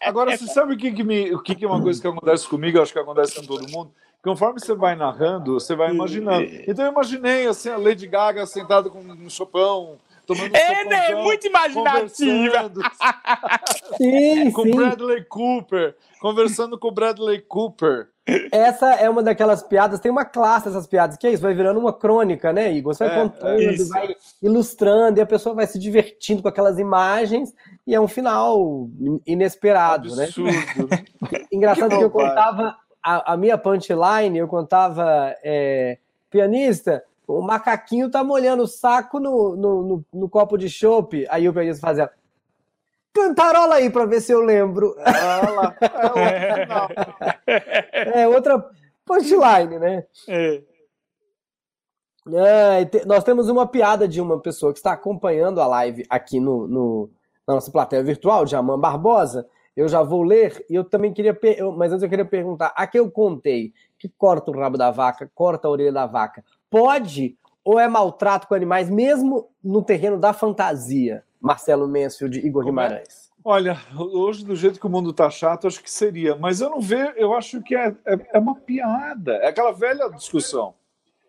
Agora, 0.01 0.35
você 0.37 0.45
sabe 0.47 0.73
o 0.73 0.77
que, 0.77 0.91
que, 0.91 1.03
me, 1.03 1.33
o 1.33 1.41
que, 1.41 1.55
que 1.55 1.65
é 1.65 1.67
uma 1.67 1.81
coisa 1.81 2.01
que 2.01 2.07
acontece 2.07 2.47
comigo? 2.47 2.77
Eu 2.77 2.83
acho 2.83 2.93
que 2.93 2.99
acontece 2.99 3.35
com 3.35 3.45
todo 3.45 3.69
mundo. 3.69 3.91
Conforme 4.21 4.59
você 4.59 4.73
vai 4.73 4.95
narrando, 4.95 5.53
você 5.59 5.75
vai 5.75 5.91
imaginando. 5.91 6.47
Então, 6.67 6.85
eu 6.85 6.91
imaginei 6.91 7.45
assim, 7.47 7.69
a 7.69 7.77
Lady 7.77 8.07
Gaga 8.07 8.45
sentada 8.45 8.89
com 8.89 8.99
um 8.99 9.29
chopão, 9.29 9.97
tomando 10.25 10.55
É, 10.55 10.85
né? 10.85 11.11
É 11.11 11.15
muito 11.15 11.47
imaginativa. 11.47 12.71
sim, 13.97 14.51
com 14.51 14.63
sim. 14.63 14.71
Bradley 14.71 15.23
Cooper, 15.25 15.95
conversando 16.19 16.77
com 16.77 16.91
Bradley 16.91 17.41
Cooper. 17.41 18.09
Essa 18.51 18.93
é 18.93 19.09
uma 19.09 19.21
daquelas 19.21 19.61
piadas, 19.61 19.99
tem 19.99 20.09
uma 20.09 20.23
classe 20.23 20.67
dessas 20.67 20.87
piadas, 20.87 21.17
que 21.17 21.27
é 21.27 21.33
isso, 21.33 21.43
vai 21.43 21.53
virando 21.53 21.77
uma 21.77 21.91
crônica, 21.91 22.53
né, 22.53 22.71
Igor? 22.71 22.93
Você 22.93 23.05
vai 23.05 23.17
é, 23.17 23.21
contando, 23.21 23.61
é 23.61 23.83
vai 23.85 24.15
ilustrando, 24.41 25.19
e 25.19 25.21
a 25.21 25.25
pessoa 25.25 25.53
vai 25.53 25.67
se 25.67 25.77
divertindo 25.77 26.41
com 26.41 26.47
aquelas 26.47 26.79
imagens, 26.79 27.53
e 27.85 27.93
é 27.93 27.99
um 27.99 28.07
final 28.07 28.87
inesperado, 29.27 30.15
né? 30.15 30.23
Absurdo. 30.23 30.87
né? 30.89 31.03
Engraçado 31.51 31.89
que, 31.89 31.97
que 31.97 32.03
eu 32.03 32.09
contava 32.09 32.77
a, 33.03 33.33
a, 33.33 33.37
minha 33.37 33.57
punchline, 33.57 34.37
eu 34.37 34.47
contava 34.47 35.35
é, 35.43 35.97
pianista, 36.29 37.03
o 37.27 37.41
macaquinho 37.41 38.09
tá 38.09 38.23
molhando 38.23 38.63
o 38.63 38.67
saco 38.67 39.19
no, 39.19 39.55
no, 39.55 39.83
no, 39.83 40.05
no 40.13 40.29
copo 40.29 40.57
de 40.57 40.69
chope, 40.69 41.25
aí 41.29 41.47
o 41.47 41.53
pianista 41.53 41.85
fazia 41.85 42.11
Cantarola 43.13 43.75
aí 43.75 43.91
para 43.91 44.05
ver 44.05 44.21
se 44.21 44.31
eu 44.31 44.41
lembro. 44.41 44.95
Ah, 44.99 45.51
lá. 45.51 45.75
É, 47.45 48.23
é 48.23 48.27
outra 48.27 48.67
punchline, 49.05 49.77
né? 49.77 50.05
É. 50.27 50.63
É, 52.31 52.85
te, 52.85 53.05
nós 53.05 53.23
temos 53.23 53.49
uma 53.49 53.67
piada 53.67 54.07
de 54.07 54.19
uma 54.19 54.39
pessoa 54.39 54.71
que 54.71 54.79
está 54.79 54.93
acompanhando 54.93 55.61
a 55.61 55.67
live 55.67 56.05
aqui 56.09 56.39
no, 56.39 56.67
no 56.67 57.11
na 57.45 57.55
nossa 57.55 57.69
plateia 57.69 58.01
virtual, 58.01 58.47
Jaman 58.47 58.79
Barbosa. 58.79 59.45
Eu 59.75 59.87
já 59.87 60.01
vou 60.01 60.23
ler 60.23 60.65
e 60.69 60.75
eu 60.75 60.83
também 60.83 61.13
queria, 61.13 61.37
eu, 61.57 61.71
mas 61.71 61.91
antes 61.91 62.03
eu 62.03 62.09
queria 62.09 62.25
perguntar: 62.25 62.73
a 62.75 62.87
que 62.87 62.97
eu 62.97 63.11
contei 63.11 63.73
que 63.99 64.09
corta 64.09 64.49
o 64.49 64.57
rabo 64.57 64.77
da 64.77 64.89
vaca, 64.89 65.29
corta 65.35 65.67
a 65.67 65.71
orelha 65.71 65.91
da 65.91 66.05
vaca, 66.05 66.43
pode 66.73 67.37
ou 67.63 67.79
é 67.79 67.87
maltrato 67.87 68.47
com 68.47 68.55
animais, 68.55 68.89
mesmo 68.89 69.47
no 69.63 69.83
terreno 69.83 70.17
da 70.17 70.33
fantasia? 70.33 71.23
Marcelo 71.39 71.87
Mansfield 71.87 72.39
e 72.39 72.47
Igor? 72.47 72.65
Guimarães. 72.65 73.31
Olha, 73.45 73.77
hoje, 73.95 74.43
do 74.43 74.55
jeito 74.55 74.79
que 74.79 74.87
o 74.87 74.89
mundo 74.89 75.13
tá 75.13 75.29
chato, 75.29 75.67
acho 75.67 75.83
que 75.83 75.91
seria. 75.91 76.35
Mas 76.35 76.61
eu 76.61 76.71
não 76.71 76.81
vejo, 76.81 77.13
eu 77.15 77.33
acho 77.33 77.61
que 77.61 77.75
é, 77.75 77.95
é, 78.05 78.17
é 78.33 78.39
uma 78.39 78.55
piada. 78.55 79.33
É 79.35 79.49
aquela 79.49 79.71
velha 79.71 80.09
discussão. 80.09 80.73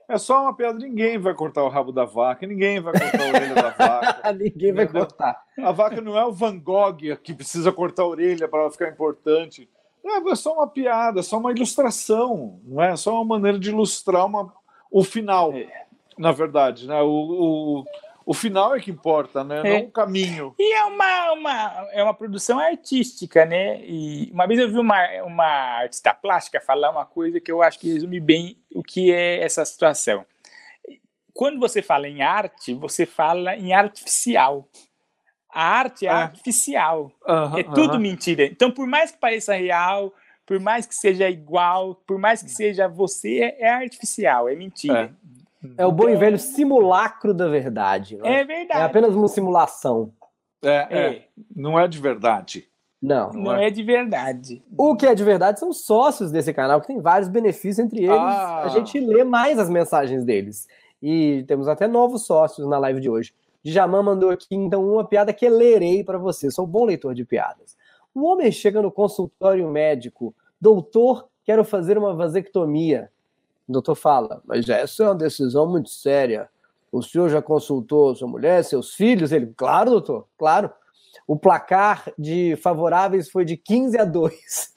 É 0.08 0.16
só 0.16 0.42
uma 0.42 0.54
piada, 0.54 0.78
ninguém 0.78 1.18
vai 1.18 1.34
cortar 1.34 1.62
o 1.62 1.68
rabo 1.68 1.92
da 1.92 2.04
vaca, 2.04 2.46
ninguém 2.46 2.80
vai 2.80 2.92
cortar 2.92 3.20
a 3.20 3.28
orelha 3.28 3.54
da 3.54 3.70
vaca. 3.70 4.32
ninguém 4.38 4.72
vai 4.72 4.86
cortar. 4.86 5.42
A 5.58 5.72
vaca 5.72 6.00
não 6.00 6.16
é 6.16 6.24
o 6.24 6.32
Van 6.32 6.58
Gogh 6.58 7.16
que 7.22 7.34
precisa 7.34 7.72
cortar 7.72 8.04
a 8.04 8.08
orelha 8.08 8.48
para 8.48 8.60
ela 8.60 8.70
ficar 8.70 8.88
importante. 8.88 9.68
É, 10.04 10.30
é 10.30 10.34
só 10.36 10.54
uma 10.54 10.66
piada, 10.66 11.20
é 11.20 11.22
só 11.22 11.38
uma 11.38 11.50
ilustração, 11.50 12.60
não 12.64 12.82
é? 12.82 12.92
é 12.92 12.96
só 12.96 13.14
uma 13.14 13.24
maneira 13.24 13.58
de 13.58 13.70
ilustrar 13.70 14.26
uma, 14.26 14.52
o 14.94 15.02
final, 15.02 15.52
é. 15.52 15.86
na 16.16 16.30
verdade, 16.30 16.86
né? 16.86 17.02
O, 17.02 17.08
o, 17.08 17.84
o 18.24 18.32
final 18.32 18.76
é 18.76 18.80
que 18.80 18.92
importa, 18.92 19.42
né? 19.42 19.60
É. 19.64 19.80
Não 19.80 19.88
o 19.88 19.90
caminho. 19.90 20.54
E 20.56 20.72
é 20.72 20.84
uma, 20.84 21.32
uma, 21.32 21.88
é 21.90 22.00
uma 22.04 22.14
produção 22.14 22.60
artística, 22.60 23.44
né? 23.44 23.84
E 23.84 24.30
uma 24.32 24.46
vez 24.46 24.60
eu 24.60 24.70
vi 24.70 24.78
uma, 24.78 25.04
uma 25.24 25.44
artista 25.80 26.14
plástica 26.14 26.60
falar 26.60 26.90
uma 26.90 27.04
coisa 27.04 27.40
que 27.40 27.50
eu 27.50 27.60
acho 27.60 27.80
que 27.80 27.92
resume 27.92 28.20
bem 28.20 28.56
o 28.72 28.84
que 28.84 29.12
é 29.12 29.42
essa 29.42 29.64
situação. 29.64 30.24
Quando 31.32 31.58
você 31.58 31.82
fala 31.82 32.06
em 32.06 32.22
arte, 32.22 32.72
você 32.72 33.04
fala 33.04 33.56
em 33.56 33.72
artificial. 33.72 34.68
A 35.52 35.78
arte 35.78 36.06
é, 36.06 36.08
é. 36.08 36.12
artificial. 36.12 37.10
Uhum, 37.26 37.58
é 37.58 37.64
tudo 37.64 37.94
uhum. 37.94 38.00
mentira. 38.00 38.44
Então, 38.44 38.70
por 38.70 38.86
mais 38.86 39.10
que 39.10 39.18
pareça 39.18 39.54
real, 39.54 40.14
por 40.46 40.60
mais 40.60 40.86
que 40.86 40.94
seja 40.94 41.28
igual, 41.28 41.94
por 42.06 42.18
mais 42.18 42.42
que 42.42 42.50
seja 42.50 42.86
você, 42.88 43.54
é 43.58 43.70
artificial, 43.70 44.48
é 44.48 44.54
mentira. 44.54 45.14
É, 45.78 45.82
é 45.82 45.86
o 45.86 45.92
bom 45.92 46.04
então, 46.04 46.14
e 46.14 46.18
velho 46.18 46.38
simulacro 46.38 47.32
da 47.32 47.48
verdade. 47.48 48.16
Né? 48.16 48.40
É 48.40 48.44
verdade. 48.44 48.80
É 48.80 48.84
apenas 48.84 49.14
uma 49.14 49.28
simulação. 49.28 50.12
É, 50.62 50.86
é. 50.90 51.06
é. 51.06 51.24
não 51.54 51.78
é 51.78 51.88
de 51.88 51.98
verdade. 51.98 52.68
Não. 53.00 53.32
Não, 53.32 53.42
não 53.42 53.56
é. 53.56 53.66
é. 53.66 53.70
de 53.70 53.82
verdade. 53.82 54.62
O 54.76 54.96
que 54.96 55.06
é 55.06 55.14
de 55.14 55.24
verdade 55.24 55.60
são 55.60 55.72
sócios 55.72 56.30
desse 56.30 56.52
canal, 56.52 56.80
que 56.80 56.86
tem 56.86 57.00
vários 57.00 57.28
benefícios, 57.28 57.78
entre 57.78 58.00
eles 58.00 58.10
ah. 58.10 58.62
a 58.64 58.68
gente 58.68 58.98
lê 58.98 59.24
mais 59.24 59.58
as 59.58 59.68
mensagens 59.68 60.24
deles. 60.24 60.66
E 61.02 61.44
temos 61.46 61.68
até 61.68 61.86
novos 61.86 62.24
sócios 62.24 62.66
na 62.66 62.78
live 62.78 63.00
de 63.00 63.10
hoje. 63.10 63.34
Djaman 63.62 64.02
mandou 64.02 64.30
aqui, 64.30 64.54
então, 64.54 64.86
uma 64.86 65.04
piada 65.04 65.32
que 65.32 65.48
lerei 65.48 66.04
para 66.04 66.18
você. 66.18 66.50
Sou 66.50 66.66
um 66.66 66.68
bom 66.68 66.84
leitor 66.84 67.14
de 67.14 67.24
piadas. 67.24 67.76
O 68.14 68.24
homem 68.24 68.52
chega 68.52 68.80
no 68.80 68.92
consultório 68.92 69.68
médico. 69.68 70.34
Doutor, 70.60 71.28
quero 71.44 71.64
fazer 71.64 71.98
uma 71.98 72.14
vasectomia. 72.14 73.10
O 73.68 73.72
doutor 73.72 73.94
fala, 73.94 74.40
mas 74.44 74.68
essa 74.68 75.02
é 75.02 75.06
uma 75.08 75.14
decisão 75.14 75.66
muito 75.66 75.90
séria. 75.90 76.48
O 76.92 77.02
senhor 77.02 77.28
já 77.28 77.42
consultou 77.42 78.14
sua 78.14 78.28
mulher, 78.28 78.62
seus 78.62 78.94
filhos? 78.94 79.32
Ele, 79.32 79.52
claro, 79.56 79.90
doutor, 79.90 80.28
claro. 80.38 80.70
O 81.26 81.36
placar 81.36 82.12
de 82.18 82.56
favoráveis 82.56 83.30
foi 83.30 83.44
de 83.44 83.56
15 83.56 83.98
a 83.98 84.04
2. 84.04 84.73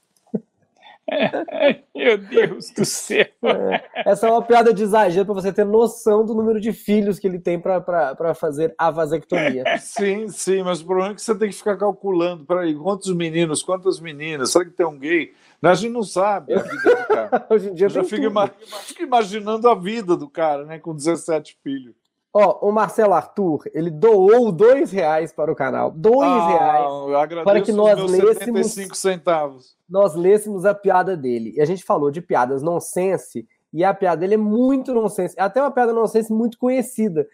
Meu 1.95 2.17
Deus 2.17 2.69
do 2.71 2.83
céu. 2.83 3.25
É, 3.41 4.09
essa 4.09 4.27
é 4.27 4.31
uma 4.31 4.41
piada 4.41 4.73
de 4.73 4.83
exagero 4.83 5.25
para 5.25 5.35
você 5.35 5.53
ter 5.53 5.65
noção 5.65 6.25
do 6.25 6.33
número 6.33 6.59
de 6.59 6.73
filhos 6.73 7.17
que 7.17 7.27
ele 7.27 7.39
tem 7.39 7.59
para 7.59 8.33
fazer 8.35 8.75
a 8.77 8.91
vasectomia. 8.91 9.63
Sim, 9.79 10.27
sim, 10.27 10.63
mas 10.63 10.81
o 10.81 10.85
problema 10.85 11.11
é 11.11 11.15
que 11.15 11.21
você 11.21 11.33
tem 11.35 11.49
que 11.49 11.55
ficar 11.55 11.77
calculando. 11.77 12.45
Peraí, 12.45 12.75
quantos 12.75 13.13
meninos, 13.13 13.63
quantas 13.63 13.99
meninas? 13.99 14.51
Será 14.51 14.65
que 14.65 14.71
tem 14.71 14.85
um 14.85 14.97
gay? 14.97 15.33
A 15.61 15.73
gente 15.73 15.91
não 15.91 16.03
sabe 16.03 16.53
a 16.53 16.61
vida 16.61 16.95
do 16.95 17.07
cara. 17.07 17.47
Hoje 17.49 17.69
em 17.69 17.73
dia 17.73 17.85
Eu 17.87 17.89
já 17.89 18.03
fico, 18.03 18.23
ima 18.23 18.47
fico, 18.85 19.03
imaginando 19.03 19.67
a 19.67 19.75
vida 19.75 20.15
do 20.15 20.29
cara, 20.29 20.65
né? 20.65 20.77
Com 20.77 20.93
17 20.93 21.57
filhos. 21.63 21.95
Ó, 22.39 22.69
o 22.69 22.71
Marcelo 22.71 23.15
Arthur, 23.15 23.63
ele 23.73 23.89
doou 23.89 24.51
dois 24.51 24.91
reais 24.91 25.33
para 25.33 25.51
o 25.51 25.55
canal. 25.55 25.89
Dois 25.89 26.29
ah, 26.29 26.47
reais. 26.47 27.43
para 27.43 27.61
que 27.63 27.71
nós 27.71 27.99
lêssemos. 27.99 28.75
centavos. 28.93 29.75
Nós 29.89 30.13
lêssemos 30.13 30.63
a 30.63 30.75
piada 30.75 31.17
dele. 31.17 31.55
E 31.57 31.61
a 31.61 31.65
gente 31.65 31.83
falou 31.83 32.11
de 32.11 32.21
piadas 32.21 32.61
nonsense. 32.61 33.47
E 33.73 33.83
a 33.83 33.91
piada 33.91 34.21
dele 34.21 34.35
é 34.35 34.37
muito 34.37 34.93
nonsense. 34.93 35.33
É 35.35 35.41
até 35.41 35.59
uma 35.59 35.71
piada 35.71 35.91
nonsense 35.91 36.31
muito 36.31 36.59
conhecida. 36.59 37.27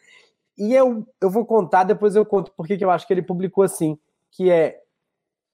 E 0.57 0.73
eu, 0.73 1.05
eu 1.19 1.29
vou 1.29 1.45
contar, 1.45 1.83
depois 1.83 2.15
eu 2.15 2.25
conto 2.25 2.53
porque 2.55 2.77
que 2.77 2.85
eu 2.85 2.89
acho 2.89 3.05
que 3.05 3.13
ele 3.13 3.21
publicou 3.21 3.65
assim. 3.65 3.99
Que 4.31 4.49
é. 4.49 4.79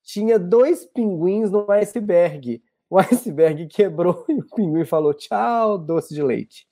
Tinha 0.03 0.37
dois 0.37 0.85
pinguins 0.85 1.49
no 1.49 1.65
iceberg. 1.71 2.61
O 2.87 2.99
iceberg 2.99 3.65
quebrou 3.73 4.25
e 4.29 4.35
o 4.35 4.45
pinguim 4.55 4.85
falou: 4.85 5.11
tchau, 5.11 5.75
doce 5.75 6.13
de 6.13 6.21
leite. 6.21 6.68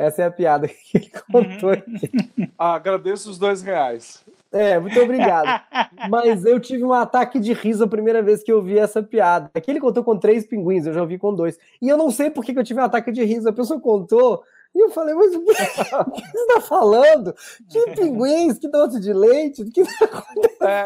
Essa 0.00 0.22
é 0.22 0.26
a 0.26 0.30
piada 0.30 0.66
que 0.66 0.96
ele 0.96 1.10
contou 1.30 1.70
aqui. 1.70 2.10
Ah, 2.58 2.74
agradeço 2.74 3.30
os 3.30 3.38
dois 3.38 3.62
reais. 3.62 4.24
É, 4.50 4.78
muito 4.78 4.98
obrigado. 4.98 5.62
Mas 6.08 6.44
eu 6.44 6.58
tive 6.58 6.82
um 6.82 6.92
ataque 6.92 7.38
de 7.38 7.52
riso 7.52 7.84
a 7.84 7.88
primeira 7.88 8.22
vez 8.22 8.42
que 8.42 8.50
eu 8.50 8.62
vi 8.62 8.78
essa 8.78 9.02
piada. 9.02 9.50
Aqui 9.54 9.70
ele 9.70 9.80
contou 9.80 10.02
com 10.02 10.16
três 10.18 10.46
pinguins, 10.46 10.86
eu 10.86 10.94
já 10.94 11.02
ouvi 11.02 11.18
com 11.18 11.34
dois. 11.34 11.58
E 11.80 11.88
eu 11.88 11.96
não 11.96 12.10
sei 12.10 12.30
por 12.30 12.44
que 12.44 12.58
eu 12.58 12.64
tive 12.64 12.80
um 12.80 12.84
ataque 12.84 13.12
de 13.12 13.22
riso. 13.24 13.48
A 13.48 13.52
pessoa 13.52 13.78
contou 13.78 14.42
e 14.74 14.84
eu 14.84 14.90
falei, 14.90 15.14
mas 15.14 15.34
o 15.34 15.44
que, 15.44 15.52
você 15.52 15.62
está 15.62 16.60
falando? 16.60 17.34
Que 17.68 17.90
pinguins, 17.90 18.58
que 18.58 18.68
doce 18.68 19.00
de 19.00 19.12
leite, 19.12 19.62
o 19.62 19.70
que 19.70 19.80
está 19.82 20.04
acontecendo? 20.04 20.68
É, 20.68 20.80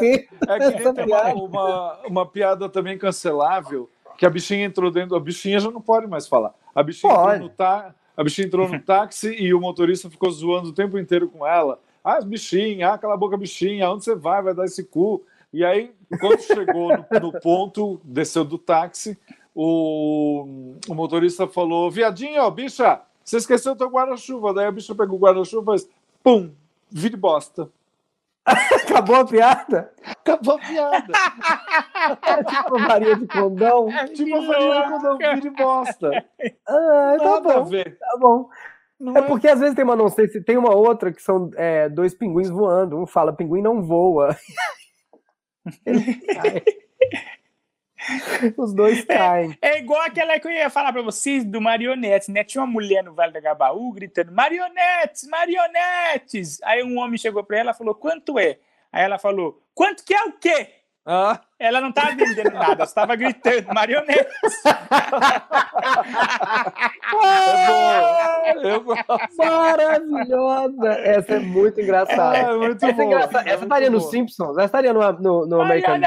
é 0.48 0.72
que 0.72 0.92
tem 0.92 1.04
uma, 1.04 1.34
uma, 1.34 1.98
uma, 2.06 2.26
piada 2.26 2.68
também 2.68 2.96
cancelável, 2.98 3.88
que 4.16 4.24
a 4.24 4.30
bichinha 4.30 4.64
entrou 4.64 4.90
dentro, 4.90 5.14
a 5.14 5.20
bichinha 5.20 5.60
já 5.60 5.70
não 5.70 5.82
pode 5.82 6.06
mais 6.06 6.26
falar. 6.26 6.54
A 6.74 6.82
bichinha 6.82 7.14
pode. 7.14 7.34
entrou 7.34 7.48
no, 7.48 7.54
tá, 7.54 7.94
a 8.16 8.24
bichinha 8.24 8.46
entrou 8.46 8.68
no 8.68 8.80
táxi 8.82 9.34
e 9.34 9.52
o 9.52 9.60
motorista 9.60 10.10
ficou 10.10 10.30
zoando 10.30 10.70
o 10.70 10.74
tempo 10.74 10.98
inteiro 10.98 11.28
com 11.28 11.46
ela. 11.46 11.80
Ah, 12.02 12.20
bichinha, 12.20 12.90
ah, 12.90 12.98
cala 12.98 13.14
a 13.14 13.16
boca, 13.16 13.36
bichinha, 13.36 13.86
aonde 13.86 14.04
você 14.04 14.14
vai? 14.14 14.42
Vai 14.42 14.54
dar 14.54 14.64
esse 14.64 14.84
cu. 14.84 15.24
E 15.52 15.64
aí, 15.64 15.92
quando 16.20 16.40
chegou 16.40 16.90
no, 16.96 17.20
no 17.20 17.40
ponto, 17.40 18.00
desceu 18.04 18.44
do 18.44 18.58
táxi, 18.58 19.16
o, 19.54 20.74
o 20.88 20.94
motorista 20.94 21.46
falou: 21.46 21.90
Viadinho, 21.90 22.50
bicha, 22.50 23.00
você 23.24 23.38
esqueceu 23.38 23.72
o 23.72 23.76
teu 23.76 23.88
guarda-chuva. 23.88 24.52
Daí 24.52 24.66
a 24.66 24.72
bicha 24.72 24.94
pegou 24.94 25.16
o 25.16 25.20
guarda-chuva 25.20 25.74
e 25.74 25.78
fez: 25.78 25.90
pum, 26.22 26.50
vire 26.90 27.16
bosta. 27.16 27.70
Acabou 28.84 29.16
a 29.16 29.24
piada? 29.24 29.92
Acabou 30.04 30.56
a 30.56 30.58
piada. 30.58 31.12
É 32.26 32.44
tipo 32.44 32.78
Maria 32.78 33.16
de 33.16 33.26
Condão. 33.26 33.90
É 33.90 34.06
tipo 34.08 34.42
Maria 34.42 34.82
de 34.82 34.90
Condão, 34.90 35.18
vira 35.18 35.50
bosta. 35.52 36.24
Ah, 36.68 37.16
tá 37.18 37.40
bom. 37.40 37.62
A. 37.62 37.84
Tá 37.84 38.16
bom. 38.18 38.50
É, 39.14 39.18
é, 39.18 39.22
porque 39.22 39.48
às 39.48 39.60
vezes 39.60 39.74
tem 39.74 39.84
uma, 39.84 39.96
não 39.96 40.08
sei 40.08 40.28
se 40.28 40.40
tem 40.42 40.56
uma 40.56 40.74
outra 40.74 41.12
que 41.12 41.22
são 41.22 41.50
é, 41.56 41.88
dois 41.88 42.14
pinguins 42.14 42.48
voando. 42.50 42.98
Um 42.98 43.06
fala, 43.06 43.32
pinguim 43.32 43.62
não 43.62 43.82
voa. 43.82 44.36
Ele 45.86 46.14
cai. 46.14 46.62
Os 48.56 48.72
dois 48.74 49.04
caem. 49.04 49.56
É, 49.60 49.76
é, 49.76 49.78
igual 49.78 50.00
aquela 50.02 50.38
que 50.38 50.46
eu 50.46 50.52
ia 50.52 50.70
falar 50.70 50.92
pra 50.92 51.02
vocês 51.02 51.44
do 51.44 51.60
marionetes, 51.60 52.28
né? 52.28 52.44
Tinha 52.44 52.62
uma 52.62 52.70
mulher 52.70 53.02
no 53.02 53.14
Vale 53.14 53.32
da 53.32 53.40
Gabaú 53.40 53.92
gritando: 53.92 54.32
marionetes, 54.32 55.26
marionetes! 55.28 56.62
Aí 56.62 56.82
um 56.82 56.98
homem 56.98 57.18
chegou 57.18 57.44
pra 57.44 57.58
ela 57.58 57.70
e 57.72 57.74
falou: 57.74 57.94
quanto 57.94 58.38
é? 58.38 58.58
Aí 58.92 59.04
ela 59.04 59.18
falou: 59.18 59.62
quanto 59.74 60.04
que 60.04 60.14
é 60.14 60.24
o 60.24 60.32
quê? 60.32 60.68
Ah. 61.06 61.38
Ela 61.58 61.82
não 61.82 61.90
estava 61.90 62.12
vendendo 62.12 62.50
nada, 62.50 62.84
estava 62.84 63.14
gritando, 63.14 63.74
marionetes. 63.74 64.62
é. 67.22 68.54
Maravilhosa. 69.36 70.88
Essa 71.04 71.34
é 71.34 71.38
muito 71.40 71.78
engraçada. 71.80 72.36
É, 72.38 72.56
muito 72.56 72.84
essa, 72.86 73.02
é 73.02 73.04
engraçada. 73.04 73.50
essa 73.50 73.64
estaria 73.64 73.90
no 73.90 74.00
Simpsons, 74.00 74.56
essa 74.56 74.64
estaria 74.64 74.94
no, 74.94 75.12
no, 75.12 75.46
no 75.46 75.60
American, 75.60 76.00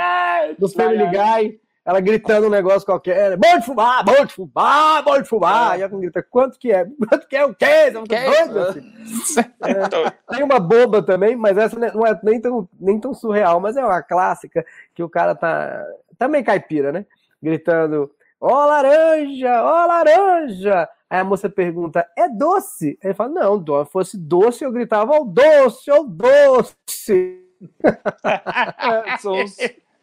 no 0.58 0.68
Family 0.70 1.06
Guy 1.06 1.60
ela 1.88 2.02
gritando 2.02 2.48
um 2.48 2.50
negócio 2.50 2.86
qualquer, 2.86 3.38
bom 3.38 3.60
de 3.60 3.66
fumar, 3.66 4.04
bom 4.04 4.26
de 4.26 4.34
fumar, 4.34 5.02
bom 5.06 5.22
de 5.22 5.24
fumar, 5.24 5.76
é. 5.76 5.80
e 5.80 5.82
ela 5.84 5.98
grita, 5.98 6.22
quanto 6.22 6.60
que 6.60 6.70
é? 6.70 6.84
Quanto 7.08 7.26
que 7.26 7.36
é 7.38 7.46
o 7.46 7.56
quê? 7.56 7.66
Você 7.94 8.14
é 8.14 8.48
doido, 8.50 8.60
assim. 8.60 9.40
é, 9.64 10.36
tem 10.36 10.44
uma 10.44 10.60
boba 10.60 11.02
também, 11.02 11.38
mas 11.38 11.58
essa 11.58 11.80
não 11.80 12.06
é 12.06 12.20
nem 12.22 12.42
tão, 12.42 12.68
nem 12.78 13.00
tão 13.00 13.14
surreal, 13.14 13.62
mas 13.62 13.78
é 13.78 13.86
uma 13.86 14.02
clássica, 14.02 14.66
que 14.94 15.02
o 15.02 15.08
cara 15.08 15.34
tá, 15.34 15.82
também 16.18 16.44
tá 16.44 16.52
caipira, 16.52 16.92
né? 16.92 17.06
Gritando, 17.42 18.12
ó 18.42 18.50
oh, 18.50 18.68
laranja, 18.68 19.64
ó 19.64 19.84
oh, 19.86 19.88
laranja! 19.88 20.90
Aí 21.10 21.22
a 21.22 21.24
moça 21.24 21.50
pergunta, 21.50 22.06
é 22.18 22.28
doce? 22.28 23.00
Aí 23.02 23.12
ele 23.12 23.14
fala, 23.14 23.30
não, 23.30 23.86
se 23.86 23.92
fosse 23.94 24.18
doce, 24.18 24.66
eu 24.66 24.74
gritava, 24.74 25.14
ó 25.14 25.22
oh, 25.22 25.24
doce, 25.24 25.90
ó 25.90 26.04
doce! 26.04 27.48
é, 28.26 29.18
são 29.20 29.36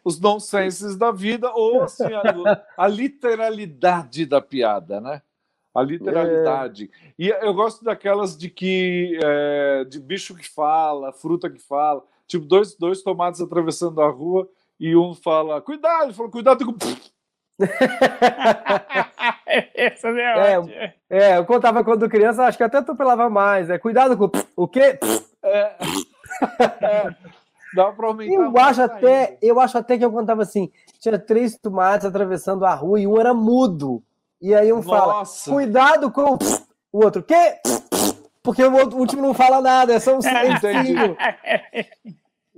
os 0.05 0.15
os 0.15 0.19
nonsenses 0.19 0.95
da 0.95 1.11
vida, 1.11 1.51
ou 1.51 1.81
assim, 1.81 2.05
a, 2.05 2.63
a 2.77 2.87
literalidade 2.87 4.25
da 4.27 4.39
piada, 4.39 5.01
né? 5.01 5.23
A 5.73 5.81
literalidade. 5.81 6.91
É. 7.03 7.13
E 7.17 7.29
eu 7.29 7.53
gosto 7.53 7.83
daquelas 7.83 8.37
de 8.37 8.49
que 8.49 9.19
é, 9.21 9.83
de 9.83 9.99
bicho 9.99 10.35
que 10.35 10.47
fala, 10.47 11.11
fruta 11.11 11.49
que 11.49 11.59
fala. 11.59 12.03
Tipo, 12.27 12.45
dois, 12.45 12.75
dois 12.75 13.01
tomates 13.01 13.41
atravessando 13.41 13.99
a 14.01 14.07
rua 14.07 14.47
e 14.79 14.95
um 14.95 15.13
fala, 15.13 15.59
cuidado, 15.59 16.05
ele 16.05 16.13
falou, 16.13 16.31
cuidado 16.31 16.63
com. 16.65 16.73
Essa 19.47 20.09
é, 20.09 20.53
é, 20.53 20.93
é, 21.09 21.37
eu 21.37 21.45
contava 21.45 21.83
quando 21.83 22.09
criança, 22.09 22.45
acho 22.45 22.57
que 22.57 22.63
até 22.63 22.77
atropelava 22.77 23.29
mais. 23.29 23.69
É, 23.69 23.77
cuidado 23.77 24.17
com 24.17 24.31
o 24.55 24.67
quê? 24.67 24.99
É. 25.43 25.75
é. 26.81 27.15
Dá 27.75 27.91
pra 27.91 28.07
aumentar. 28.07 28.33
Eu 28.33 28.57
acho, 28.57 28.81
até, 28.81 29.37
eu 29.41 29.59
acho 29.59 29.77
até 29.77 29.97
que 29.97 30.05
eu 30.05 30.11
contava 30.11 30.41
assim: 30.41 30.71
tinha 30.99 31.19
três 31.19 31.57
tomates 31.57 32.05
atravessando 32.05 32.65
a 32.65 32.73
rua 32.73 32.99
e 32.99 33.05
um 33.05 33.19
era 33.19 33.33
mudo. 33.33 34.01
E 34.41 34.55
aí 34.55 34.71
um 34.71 34.81
Nossa. 34.81 34.89
fala: 35.49 35.57
cuidado 35.57 36.09
com 36.09 36.37
o 36.91 37.03
outro, 37.03 37.21
quê? 37.21 37.55
Porque 38.41 38.63
o 38.63 38.97
último 38.97 39.21
não 39.21 39.33
fala 39.33 39.59
nada, 39.59 39.93
é 39.93 39.99
só 39.99 40.15
um 40.15 40.21
silencinho. 40.21 41.17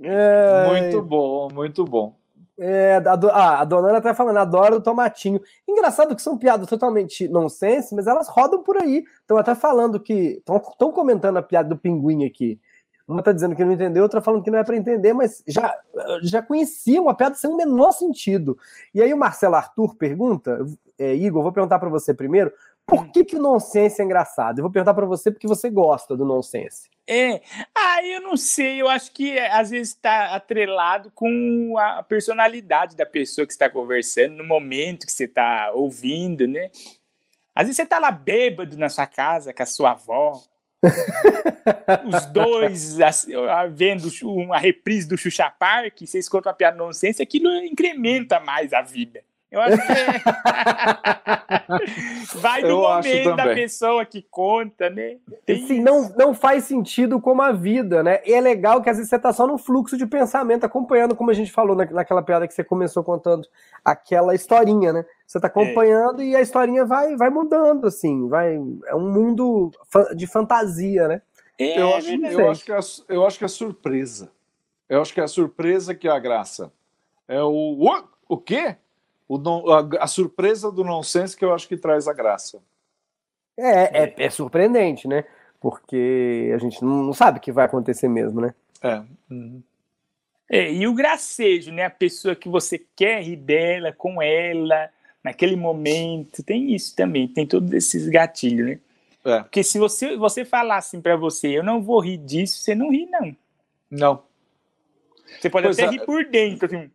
É... 0.00 0.68
Muito 0.70 1.02
bom, 1.02 1.48
muito 1.52 1.84
bom. 1.84 2.14
É, 2.60 2.96
a, 2.96 3.16
do, 3.16 3.30
ah, 3.30 3.60
a 3.60 3.64
dona 3.64 3.88
Ana 3.88 4.00
tá 4.00 4.12
falando, 4.14 4.36
adoro 4.38 4.76
o 4.76 4.80
tomatinho. 4.80 5.40
Engraçado 5.66 6.14
que 6.14 6.22
são 6.22 6.36
piadas 6.36 6.68
totalmente 6.68 7.28
nonsense, 7.28 7.94
mas 7.94 8.06
elas 8.06 8.28
rodam 8.28 8.62
por 8.62 8.76
aí. 8.76 9.04
Estão 9.20 9.36
até 9.38 9.54
falando 9.54 9.98
que. 9.98 10.40
Estão 10.40 10.92
comentando 10.92 11.36
a 11.36 11.42
piada 11.42 11.68
do 11.68 11.76
pinguim 11.76 12.24
aqui. 12.24 12.60
Uma 13.08 13.22
tá 13.22 13.32
dizendo 13.32 13.56
que 13.56 13.64
não 13.64 13.72
entendeu, 13.72 14.02
outra 14.02 14.20
falando 14.20 14.42
que 14.42 14.50
não 14.50 14.58
é 14.58 14.64
para 14.64 14.76
entender, 14.76 15.14
mas 15.14 15.42
já, 15.46 15.74
já 16.22 16.42
conheciam 16.42 17.08
a 17.08 17.14
piada 17.14 17.34
sem 17.34 17.48
o 17.48 17.56
menor 17.56 17.92
sentido. 17.92 18.58
E 18.94 19.00
aí 19.00 19.14
o 19.14 19.16
Marcelo 19.16 19.54
Arthur 19.54 19.94
pergunta, 19.94 20.58
é, 20.98 21.14
Igor, 21.14 21.42
vou 21.42 21.52
perguntar 21.52 21.78
para 21.78 21.88
você 21.88 22.12
primeiro, 22.12 22.52
por 22.84 23.10
que, 23.10 23.24
que 23.24 23.36
o 23.36 23.40
nonsense 23.40 24.00
é 24.00 24.04
engraçado? 24.04 24.58
Eu 24.58 24.62
vou 24.62 24.70
perguntar 24.70 24.92
para 24.92 25.06
você 25.06 25.30
porque 25.30 25.46
você 25.46 25.70
gosta 25.70 26.14
do 26.14 26.24
nonsense. 26.24 26.90
É, 27.06 27.40
ah, 27.74 28.04
eu 28.04 28.20
não 28.20 28.36
sei, 28.36 28.82
eu 28.82 28.88
acho 28.88 29.10
que 29.12 29.38
é, 29.38 29.50
às 29.50 29.70
vezes 29.70 29.94
está 29.94 30.34
atrelado 30.34 31.10
com 31.14 31.78
a 31.78 32.02
personalidade 32.02 32.94
da 32.94 33.06
pessoa 33.06 33.46
que 33.46 33.52
está 33.54 33.70
conversando, 33.70 34.36
no 34.36 34.44
momento 34.44 35.06
que 35.06 35.12
você 35.12 35.24
está 35.24 35.70
ouvindo, 35.72 36.46
né? 36.46 36.70
Às 37.54 37.64
vezes 37.64 37.76
você 37.76 37.82
está 37.84 37.98
lá 37.98 38.10
bêbado 38.10 38.76
na 38.76 38.90
sua 38.90 39.06
casa 39.06 39.54
com 39.54 39.62
a 39.62 39.66
sua 39.66 39.92
avó, 39.92 40.42
os 42.06 42.26
dois 42.26 43.00
assim, 43.00 43.32
vendo 43.72 44.08
uma 44.22 44.58
reprise 44.58 45.08
do 45.08 45.16
Xuxa 45.16 45.50
Park, 45.50 46.00
vocês 46.00 46.28
contam 46.28 46.50
uma 46.50 46.56
piada 46.56 46.76
nonsense, 46.76 47.22
aquilo 47.22 47.48
incrementa 47.64 48.40
mais 48.40 48.72
a 48.72 48.82
vida. 48.82 49.22
Eu 49.50 49.62
acho 49.62 49.76
que 49.78 49.92
é. 49.92 50.22
vai 52.36 52.60
do 52.60 52.68
Eu 52.68 52.82
momento 52.82 53.34
da 53.34 53.44
pessoa 53.54 54.04
que 54.04 54.20
conta, 54.30 54.90
né? 54.90 55.16
Sim, 55.46 55.80
não, 55.80 56.10
não 56.16 56.34
faz 56.34 56.64
sentido 56.64 57.18
como 57.18 57.40
a 57.40 57.50
vida, 57.50 58.02
né? 58.02 58.20
E 58.26 58.34
é 58.34 58.40
legal 58.40 58.82
que 58.82 58.90
às 58.90 58.98
vezes 58.98 59.08
você 59.08 59.18
tá 59.18 59.32
só 59.32 59.46
num 59.46 59.56
fluxo 59.56 59.96
de 59.96 60.06
pensamento, 60.06 60.64
acompanhando, 60.64 61.16
como 61.16 61.30
a 61.30 61.34
gente 61.34 61.50
falou 61.50 61.74
naquela 61.74 62.22
piada 62.22 62.46
que 62.46 62.52
você 62.52 62.62
começou 62.62 63.02
contando, 63.02 63.48
aquela 63.82 64.34
historinha, 64.34 64.92
né? 64.92 65.06
Você 65.26 65.40
tá 65.40 65.46
acompanhando 65.46 66.20
é. 66.20 66.26
e 66.26 66.36
a 66.36 66.42
historinha 66.42 66.84
vai, 66.84 67.16
vai 67.16 67.30
mudando, 67.30 67.86
assim, 67.86 68.28
vai. 68.28 68.54
É 68.86 68.94
um 68.94 69.10
mundo 69.10 69.70
de 70.14 70.26
fantasia, 70.26 71.08
né? 71.08 71.22
É, 71.58 71.80
eu, 71.80 71.94
acho, 71.94 72.10
eu, 72.10 72.50
acho 72.50 72.64
que 72.64 72.72
é, 72.72 72.78
eu 73.08 73.26
acho 73.26 73.38
que 73.38 73.44
é 73.44 73.48
surpresa. 73.48 74.30
Eu 74.88 75.00
acho 75.00 75.12
que 75.12 75.20
é 75.20 75.24
a 75.24 75.28
surpresa 75.28 75.94
que 75.94 76.06
é 76.06 76.10
a 76.10 76.18
graça. 76.18 76.70
É 77.26 77.42
o. 77.42 77.78
O 78.28 78.36
quê? 78.36 78.76
O, 79.28 79.72
a, 79.72 80.04
a, 80.04 80.06
surpresa 80.06 80.72
do 80.72 80.82
nonsense 80.82 81.36
que 81.36 81.44
eu 81.44 81.52
acho 81.52 81.68
que 81.68 81.76
traz 81.76 82.08
a 82.08 82.14
graça. 82.14 82.60
É, 83.56 84.04
é, 84.04 84.14
é 84.16 84.30
surpreendente, 84.30 85.06
né? 85.06 85.24
Porque 85.60 86.52
a 86.54 86.58
gente 86.58 86.82
não, 86.82 87.12
sabe 87.12 87.38
o 87.38 87.40
que 87.40 87.52
vai 87.52 87.66
acontecer 87.66 88.08
mesmo, 88.08 88.40
né? 88.40 88.54
É. 88.82 89.02
Uhum. 89.30 89.62
é. 90.48 90.72
E 90.72 90.86
o 90.86 90.94
gracejo, 90.94 91.72
né? 91.72 91.84
A 91.84 91.90
pessoa 91.90 92.34
que 92.34 92.48
você 92.48 92.82
quer 92.96 93.22
rir 93.22 93.36
dela, 93.36 93.92
com 93.92 94.22
ela, 94.22 94.88
naquele 95.22 95.56
momento, 95.56 96.42
tem 96.42 96.74
isso 96.74 96.94
também, 96.96 97.28
tem 97.28 97.46
todos 97.46 97.72
esses 97.72 98.08
gatilhos, 98.08 98.66
né? 98.66 98.80
É. 99.24 99.40
Porque 99.40 99.62
se 99.62 99.78
você, 99.78 100.16
você 100.16 100.44
falar 100.44 100.78
assim 100.78 101.00
pra 101.00 101.16
você, 101.16 101.48
eu 101.48 101.62
não 101.62 101.82
vou 101.82 102.00
rir 102.00 102.16
disso, 102.16 102.60
você 102.60 102.74
não 102.74 102.90
ri, 102.90 103.06
não. 103.06 103.36
Não. 103.90 104.22
Você 105.38 105.50
pode 105.50 105.66
pois 105.66 105.78
até 105.78 105.88
é. 105.88 105.90
rir 105.90 106.04
por 106.04 106.24
dentro, 106.24 106.66
assim. 106.66 106.90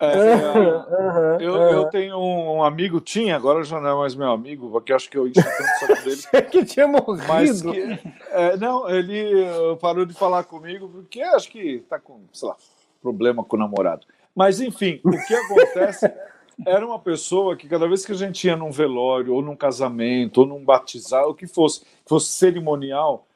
É, 0.00 0.06
é, 1.40 1.46
eu, 1.46 1.54
eu, 1.54 1.84
tenho 1.86 2.18
um 2.18 2.62
amigo, 2.62 3.00
tinha, 3.00 3.36
agora 3.36 3.62
já 3.62 3.80
não 3.80 3.90
é 3.90 3.94
mais 3.94 4.14
meu 4.14 4.30
amigo, 4.30 4.70
porque 4.70 4.92
acho 4.92 5.08
que 5.08 5.16
eu 5.16 5.26
enchi 5.26 5.42
tanto 5.42 5.78
saco 5.78 6.04
dele. 6.04 6.46
que 6.50 6.64
tinha 6.64 6.88
morrido. 6.88 7.24
Mas 7.28 7.62
que, 7.62 7.98
é, 8.30 8.56
não, 8.56 8.88
ele 8.90 9.46
parou 9.80 10.04
de 10.04 10.14
falar 10.14 10.44
comigo 10.44 10.88
porque 10.88 11.22
acho 11.22 11.48
que 11.48 11.84
tá 11.88 11.98
com, 11.98 12.20
sei 12.32 12.48
lá, 12.48 12.56
problema 13.00 13.44
com 13.44 13.56
o 13.56 13.58
namorado. 13.58 14.06
Mas 14.34 14.60
enfim, 14.60 15.00
o 15.04 15.10
que 15.10 15.34
acontece 15.34 16.12
era 16.66 16.84
uma 16.84 16.98
pessoa 16.98 17.56
que 17.56 17.68
cada 17.68 17.86
vez 17.86 18.04
que 18.04 18.12
a 18.12 18.16
gente 18.16 18.46
ia 18.46 18.56
num 18.56 18.72
velório, 18.72 19.32
ou 19.32 19.42
num 19.42 19.56
casamento, 19.56 20.38
ou 20.38 20.46
num 20.46 20.64
batizado, 20.64 21.30
o 21.30 21.34
que 21.34 21.46
fosse, 21.46 21.82
fosse 22.04 22.32
cerimonial, 22.32 23.26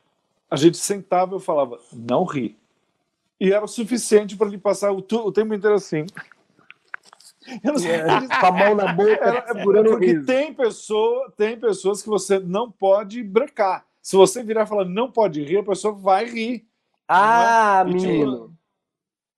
a 0.51 0.57
gente 0.57 0.77
sentava 0.77 1.35
e 1.35 1.37
eu 1.37 1.41
falava, 1.41 1.79
não 1.93 2.25
ri. 2.25 2.57
E 3.41 3.53
era 3.53 3.65
o 3.65 3.69
suficiente 3.69 4.37
para 4.37 4.49
ele 4.49 4.59
passar 4.59 4.91
o, 4.91 4.99
o 4.99 5.33
tempo 5.33 5.55
inteiro 5.55 5.77
assim. 5.77 6.05
Com 8.41 8.47
a 8.47 8.53
mão 8.53 8.75
na 8.75 8.93
boca, 8.93 9.25
era, 9.25 9.47
segurando 9.53 9.91
porque 9.91 10.07
riso. 10.07 10.27
tem 10.27 10.53
pessoa, 10.53 11.33
tem 11.37 11.59
pessoas 11.59 12.03
que 12.03 12.09
você 12.09 12.39
não 12.39 12.71
pode 12.71 13.23
brecar. 13.23 13.87
Se 14.03 14.17
você 14.17 14.43
virar 14.43 14.65
e 14.65 14.67
falar 14.67 14.85
não 14.85 15.11
pode 15.11 15.43
rir, 15.43 15.59
a 15.59 15.63
pessoa 15.63 15.95
vai 15.95 16.27
rir. 16.27 16.67
Ah, 17.07 17.85
não 17.85 17.91
é? 17.91 17.95
menino. 17.95 18.33
Tipo, 18.33 18.59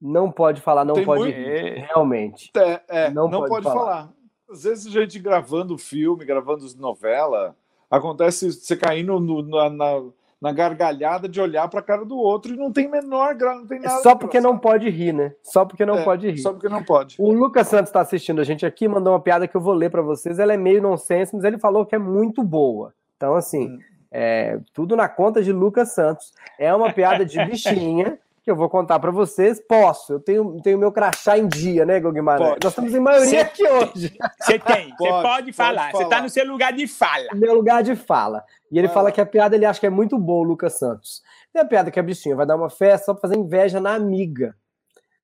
não 0.01 0.31
pode 0.31 0.61
falar, 0.61 0.85
não 0.85 1.05
pode 1.05 1.23
muito... 1.23 1.37
rir. 1.37 1.87
Realmente. 1.89 2.51
É, 2.57 2.83
é 2.89 3.11
não, 3.11 3.29
não, 3.29 3.41
pode, 3.41 3.51
pode 3.51 3.65
falar. 3.65 3.85
falar. 3.85 4.13
Às 4.51 4.65
vezes 4.65 4.87
a 4.87 5.01
gente 5.01 5.19
gravando 5.19 5.79
filme, 5.79 6.25
gravando 6.25 6.67
novela, 6.77 7.57
acontece 7.91 8.53
você 8.53 8.77
caindo 8.77 9.21
no, 9.21 9.43
na, 9.43 9.71
na 9.71 10.03
na 10.41 10.53
gargalhada 10.53 11.29
de 11.29 11.41
olhar 11.41 11.69
para 11.69 11.81
a 11.81 11.83
cara 11.83 12.05
do 12.05 12.17
outro 12.17 12.55
e 12.55 12.57
não 12.57 12.73
tem 12.73 12.89
menor 12.89 13.35
grau, 13.35 13.59
não 13.59 13.67
tem 13.67 13.79
é 13.79 13.83
nada. 13.83 14.03
Só 14.03 14.15
porque 14.15 14.41
não 14.41 14.59
pode 14.59 14.89
rir, 14.89 15.13
né? 15.13 15.33
Só 15.43 15.65
porque 15.65 15.85
não 15.85 15.99
é, 15.99 16.05
pode 16.05 16.31
rir. 16.31 16.39
Só 16.39 16.53
porque 16.53 16.69
não 16.69 16.83
pode. 16.83 17.17
O 17.19 17.31
Lucas 17.31 17.69
Santos 17.69 17.91
está 17.91 18.01
assistindo 18.01 18.41
a 18.41 18.45
gente 18.45 18.65
aqui, 18.65 18.89
mandou 18.89 19.13
uma 19.13 19.21
piada 19.21 19.47
que 19.47 19.57
eu 19.57 19.61
vou 19.61 19.75
ler 19.75 19.91
para 19.91 20.01
vocês. 20.01 20.39
Ela 20.39 20.55
é 20.55 20.57
meio 20.57 20.81
nonsense, 20.81 21.35
mas 21.35 21.45
ele 21.45 21.59
falou 21.59 21.85
que 21.85 21.95
é 21.95 21.99
muito 21.99 22.43
boa. 22.43 22.95
Então, 23.17 23.35
assim, 23.35 23.69
hum. 23.69 23.79
é, 24.11 24.59
tudo 24.73 24.97
na 24.97 25.09
conta 25.09 25.43
de 25.43 25.53
Lucas 25.53 25.93
Santos. 25.95 26.33
É 26.59 26.75
uma 26.75 26.91
piada 26.91 27.25
de 27.25 27.37
bichinha 27.45 28.19
que 28.43 28.51
eu 28.51 28.57
vou 28.57 28.69
contar 28.69 28.99
para 28.99 29.11
vocês. 29.11 29.61
Posso, 29.61 30.15
eu 30.15 30.21
tenho, 30.21 30.61
tenho 30.63 30.79
meu 30.79 30.91
crachá 30.91 31.39
em 31.39 31.47
dia, 31.47 31.85
né, 31.85 32.01
Guilherme? 32.01 32.23
Nós 32.23 32.59
estamos 32.65 32.95
em 32.95 33.01
maioria 33.01 33.29
Cê, 33.31 33.37
aqui 33.39 33.67
hoje. 33.67 34.19
Você 34.41 34.59
tem, 34.59 34.89
você 34.91 35.09
pode, 35.09 35.23
pode, 35.23 35.53
falar. 35.53 35.93
Você 35.93 36.03
está 36.03 36.23
no 36.23 36.29
seu 36.29 36.47
lugar 36.47 36.73
de 36.73 36.87
fala. 36.87 37.29
Meu 37.35 37.55
lugar 37.55 37.83
de 37.83 37.95
fala. 37.95 38.45
E 38.71 38.79
ele 38.79 38.89
fala 38.89 39.13
que 39.13 39.21
a 39.21 39.27
piada 39.27 39.57
ele 39.57 39.65
acha 39.65 39.81
que 39.81 39.87
é 39.87 39.91
muito 39.91 40.19
boa, 40.19 40.41
o 40.41 40.49
Lucas 40.49 40.79
Santos. 40.79 41.23
Tem 41.53 41.63
a 41.63 41.65
piada 41.65 41.91
que 41.91 41.99
a 41.99 42.03
bichinha 42.03 42.37
vai 42.37 42.47
dar 42.47 42.57
uma 42.57 42.71
festa 42.71 43.07
só 43.07 43.15
para 43.15 43.23
fazer 43.23 43.37
inveja 43.37 43.81
na 43.81 43.95
amiga. 43.95 44.55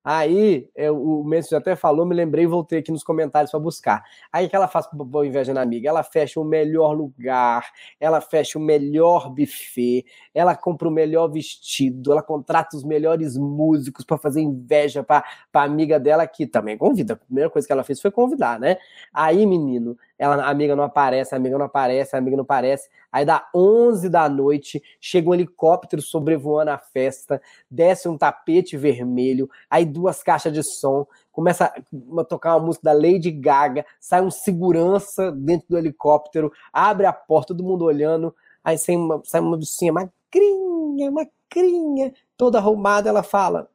Aí, 0.08 0.68
é, 0.76 0.88
o 0.88 1.24
Messi 1.24 1.52
até 1.52 1.74
falou, 1.74 2.06
me 2.06 2.14
lembrei 2.14 2.44
e 2.44 2.46
voltei 2.46 2.78
aqui 2.78 2.92
nos 2.92 3.02
comentários 3.02 3.50
para 3.50 3.58
buscar. 3.58 4.04
Aí 4.32 4.48
que 4.48 4.54
ela 4.54 4.68
faz 4.68 4.86
boa 4.92 5.26
inveja 5.26 5.52
na 5.52 5.62
amiga? 5.62 5.88
Ela 5.88 6.04
fecha 6.04 6.38
o 6.38 6.44
melhor 6.44 6.92
lugar, 6.92 7.68
ela 7.98 8.20
fecha 8.20 8.56
o 8.56 8.62
melhor 8.62 9.28
buffet, 9.28 10.04
ela 10.32 10.54
compra 10.54 10.86
o 10.86 10.92
melhor 10.92 11.26
vestido, 11.26 12.12
ela 12.12 12.22
contrata 12.22 12.76
os 12.76 12.84
melhores 12.84 13.36
músicos 13.36 14.04
para 14.04 14.16
fazer 14.16 14.40
inveja 14.42 15.02
para 15.02 15.24
a 15.52 15.62
amiga 15.64 15.98
dela, 15.98 16.24
que 16.24 16.46
também 16.46 16.78
convida. 16.78 17.14
A 17.14 17.16
primeira 17.16 17.50
coisa 17.50 17.66
que 17.66 17.72
ela 17.72 17.82
fez 17.82 18.00
foi 18.00 18.12
convidar, 18.12 18.60
né? 18.60 18.76
Aí, 19.12 19.44
menino, 19.44 19.98
ela, 20.18 20.42
a 20.44 20.50
amiga 20.50 20.74
não 20.74 20.84
aparece, 20.84 21.34
a 21.34 21.38
amiga 21.38 21.58
não 21.58 21.66
aparece, 21.66 22.14
a 22.14 22.18
amiga 22.18 22.36
não 22.36 22.44
aparece. 22.44 22.88
Aí 23.12 23.24
dá 23.24 23.48
11 23.54 24.08
da 24.08 24.28
noite, 24.28 24.82
chega 25.00 25.28
um 25.28 25.34
helicóptero 25.34 26.00
sobrevoando 26.00 26.70
a 26.70 26.78
festa, 26.78 27.40
desce 27.70 28.08
um 28.08 28.16
tapete 28.16 28.76
vermelho, 28.76 29.48
aí 29.70 29.84
duas 29.84 30.22
caixas 30.22 30.52
de 30.52 30.62
som, 30.62 31.06
começa 31.30 31.66
a 31.66 32.24
tocar 32.24 32.56
uma 32.56 32.66
música 32.66 32.84
da 32.84 32.92
Lady 32.92 33.30
Gaga, 33.30 33.84
sai 34.00 34.22
um 34.22 34.30
segurança 34.30 35.30
dentro 35.32 35.66
do 35.68 35.78
helicóptero, 35.78 36.52
abre 36.72 37.06
a 37.06 37.12
porta, 37.12 37.48
todo 37.48 37.64
mundo 37.64 37.84
olhando, 37.84 38.34
aí 38.64 38.78
sai 38.78 38.96
uma, 38.96 39.20
sai 39.24 39.40
uma 39.40 39.56
bichinha 39.56 39.92
magrinha, 39.92 41.10
magrinha, 41.10 42.12
toda 42.36 42.58
arrumada, 42.58 43.08
ela 43.08 43.22
fala, 43.22 43.70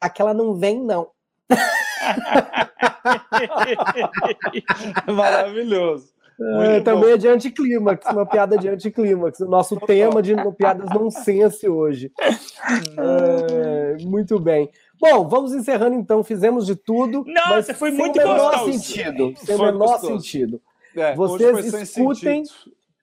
aquela 0.00 0.32
não 0.32 0.54
vem 0.54 0.82
não. 0.82 1.10
Maravilhoso. 5.12 6.16
É, 6.38 6.80
também 6.80 7.12
é 7.12 7.16
de 7.16 7.28
anticlímax, 7.28 8.06
uma 8.10 8.26
piada 8.26 8.58
de 8.58 8.68
anticlímax. 8.68 9.40
O 9.40 9.46
nosso 9.46 9.76
tema 9.80 10.20
de 10.20 10.34
piadas 10.52 10.90
nonsense 10.90 11.66
hoje. 11.66 12.12
É, 12.98 14.04
muito 14.04 14.38
bem. 14.38 14.70
Bom, 15.00 15.26
vamos 15.28 15.54
encerrando 15.54 15.96
então. 15.96 16.22
Fizemos 16.22 16.66
de 16.66 16.76
tudo. 16.76 17.24
Nossa, 17.26 17.72
foi 17.74 17.90
muito 17.90 18.18
menor 18.18 18.70
sentido. 18.70 19.32
Sem 19.36 19.56
o 19.56 19.58
menor 19.58 19.92
gostoso. 19.92 20.12
sentido. 20.12 20.60
É, 20.94 21.14
Vocês 21.14 21.72
escutem, 21.72 22.42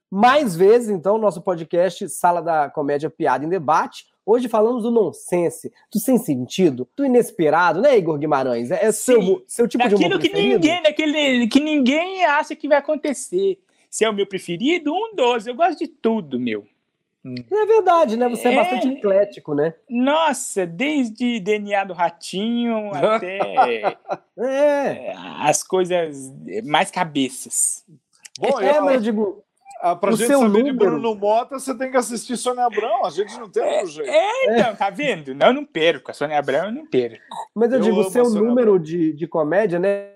mais 0.10 0.56
vezes, 0.56 0.90
então, 0.90 1.18
nosso 1.18 1.42
podcast 1.42 2.08
Sala 2.10 2.40
da 2.40 2.70
Comédia 2.70 3.10
Piada 3.10 3.46
em 3.46 3.50
Debate. 3.50 4.06
Hoje 4.26 4.48
falamos 4.48 4.84
do 4.84 4.92
nonsense, 4.92 5.72
do 5.92 6.00
sem 6.00 6.18
sentido, 6.18 6.88
do 6.96 7.06
inesperado, 7.06 7.82
né, 7.82 7.98
Igor 7.98 8.18
Guimarães? 8.18 8.72
É 8.72 8.92
seu, 8.92 9.44
seu 9.46 9.68
tipo 9.68 9.84
Daquilo 9.84 10.00
de 10.00 10.06
humor 10.08 10.20
que 10.20 10.34
ninguém, 10.34 10.82
daquele 10.82 11.48
que 11.48 11.60
ninguém 11.60 12.26
acha 12.26 12.56
que 12.56 12.68
vai 12.68 12.78
acontecer. 12.78 13.60
Se 13.90 14.06
é 14.06 14.10
o 14.10 14.14
meu 14.14 14.26
preferido, 14.26 14.94
um 14.94 15.14
dos. 15.16 15.46
Eu 15.46 15.56
gosto 15.56 15.80
de 15.80 15.88
tudo, 15.88 16.40
meu. 16.40 16.66
É 17.26 17.66
verdade, 17.66 18.18
né? 18.18 18.28
Você 18.28 18.50
é, 18.50 18.54
é 18.54 18.56
bastante 18.56 18.88
eclético, 18.88 19.54
né? 19.56 19.74
Nossa, 19.90 20.66
desde 20.66 21.40
DNA 21.40 21.86
do 21.86 21.94
Ratinho 21.94 22.92
até 22.96 23.98
é. 24.38 25.14
as 25.40 25.64
coisas 25.64 26.34
mais 26.66 26.92
cabeças. 26.92 27.86
Bom, 28.40 28.60
é, 28.60 28.78
eu, 28.78 28.84
mas 28.84 28.96
eu 28.96 29.02
digo, 29.02 29.43
ah, 29.84 29.98
pra 29.98 30.14
o 30.14 30.16
gente 30.16 30.32
saber 30.32 30.48
número... 30.48 30.64
de 30.64 30.72
Bruno 30.72 31.14
Mota, 31.14 31.60
você 31.60 31.78
tem 31.78 31.92
que 31.92 31.98
assistir 31.98 32.38
Sônia 32.38 32.66
Abrão. 32.66 33.04
A 33.04 33.10
gente 33.10 33.38
não 33.38 33.50
tem 33.50 33.62
outro 33.62 33.88
jeito. 33.88 34.10
É, 34.10 34.60
então, 34.60 34.76
tá 34.78 34.90
vendo? 34.90 35.36
Não, 35.36 35.48
eu 35.48 35.54
não 35.54 35.66
perco. 35.66 36.10
A 36.10 36.14
Sônia 36.14 36.40
Abrão 36.40 36.68
eu 36.68 36.72
não 36.72 36.86
perco. 36.86 37.22
Mas 37.54 37.70
eu, 37.74 37.80
eu 37.80 37.84
digo, 37.84 38.00
o 38.00 38.10
seu 38.10 38.30
número 38.30 38.80
de, 38.80 39.12
de 39.12 39.28
comédia, 39.28 39.78
né? 39.78 40.14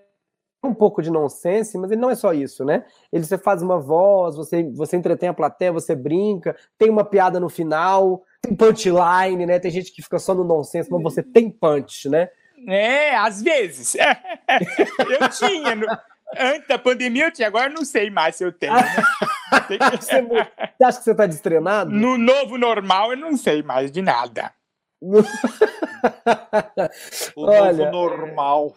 um 0.64 0.74
pouco 0.74 1.02
de 1.02 1.12
nonsense, 1.12 1.78
mas 1.78 1.92
ele 1.92 2.02
não 2.02 2.10
é 2.10 2.16
só 2.16 2.34
isso, 2.34 2.66
né? 2.66 2.84
Ele 3.12 3.24
você 3.24 3.38
faz 3.38 3.62
uma 3.62 3.80
voz, 3.80 4.36
você, 4.36 4.64
você 4.72 4.98
entretém 4.98 5.30
a 5.30 5.34
plateia, 5.34 5.72
você 5.72 5.96
brinca, 5.96 6.56
tem 6.78 6.90
uma 6.90 7.06
piada 7.06 7.40
no 7.40 7.50
final, 7.50 8.24
tem 8.42 8.56
punchline, 8.56 9.46
né? 9.46 9.60
Tem 9.60 9.72
gente 9.72 9.92
que 9.92 10.02
fica 10.02 10.18
só 10.18 10.34
no 10.34 10.44
nonsense, 10.44 10.92
mas 10.92 11.04
você 11.04 11.22
tem 11.22 11.50
punch, 11.50 12.10
né? 12.10 12.30
É, 12.68 13.16
às 13.16 13.42
vezes. 13.42 13.96
eu 15.20 15.30
tinha. 15.30 15.76
No, 15.76 15.86
antes 16.36 16.68
da 16.68 16.78
pandemia 16.78 17.26
eu 17.26 17.32
tinha, 17.32 17.48
agora 17.48 17.70
não 17.70 17.86
sei 17.86 18.10
mais 18.10 18.36
se 18.36 18.44
eu 18.44 18.52
tenho. 18.52 18.74
Né? 18.74 18.82
você, 20.00 20.22
você 20.22 20.84
acha 20.84 20.98
que 20.98 21.04
você 21.04 21.12
está 21.12 21.26
destrenado? 21.26 21.92
No 21.92 22.18
novo 22.18 22.58
normal 22.58 23.12
eu 23.12 23.18
não 23.18 23.38
sei 23.38 23.64
mais 23.64 23.92
de 23.92 24.02
nada. 24.02 24.52
o 25.02 25.22
Olha, 27.46 27.92
novo 27.92 28.18
normal. 28.18 28.76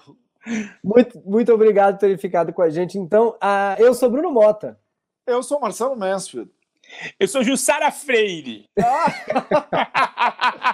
Muito, 0.82 1.20
muito 1.24 1.52
obrigado 1.52 1.94
por 1.94 2.00
ter 2.00 2.18
ficado 2.18 2.52
com 2.52 2.62
a 2.62 2.70
gente. 2.70 2.98
Então, 2.98 3.30
uh, 3.42 3.74
eu 3.78 3.94
sou 3.94 4.10
Bruno 4.10 4.30
Mota. 4.30 4.78
Eu 5.26 5.42
sou 5.42 5.60
Marcelo 5.60 5.96
Mansfield. 5.96 6.50
Eu 7.18 7.28
sou 7.28 7.42
Jussara 7.42 7.90
Freire. 7.90 8.68
Ah, 8.78 9.06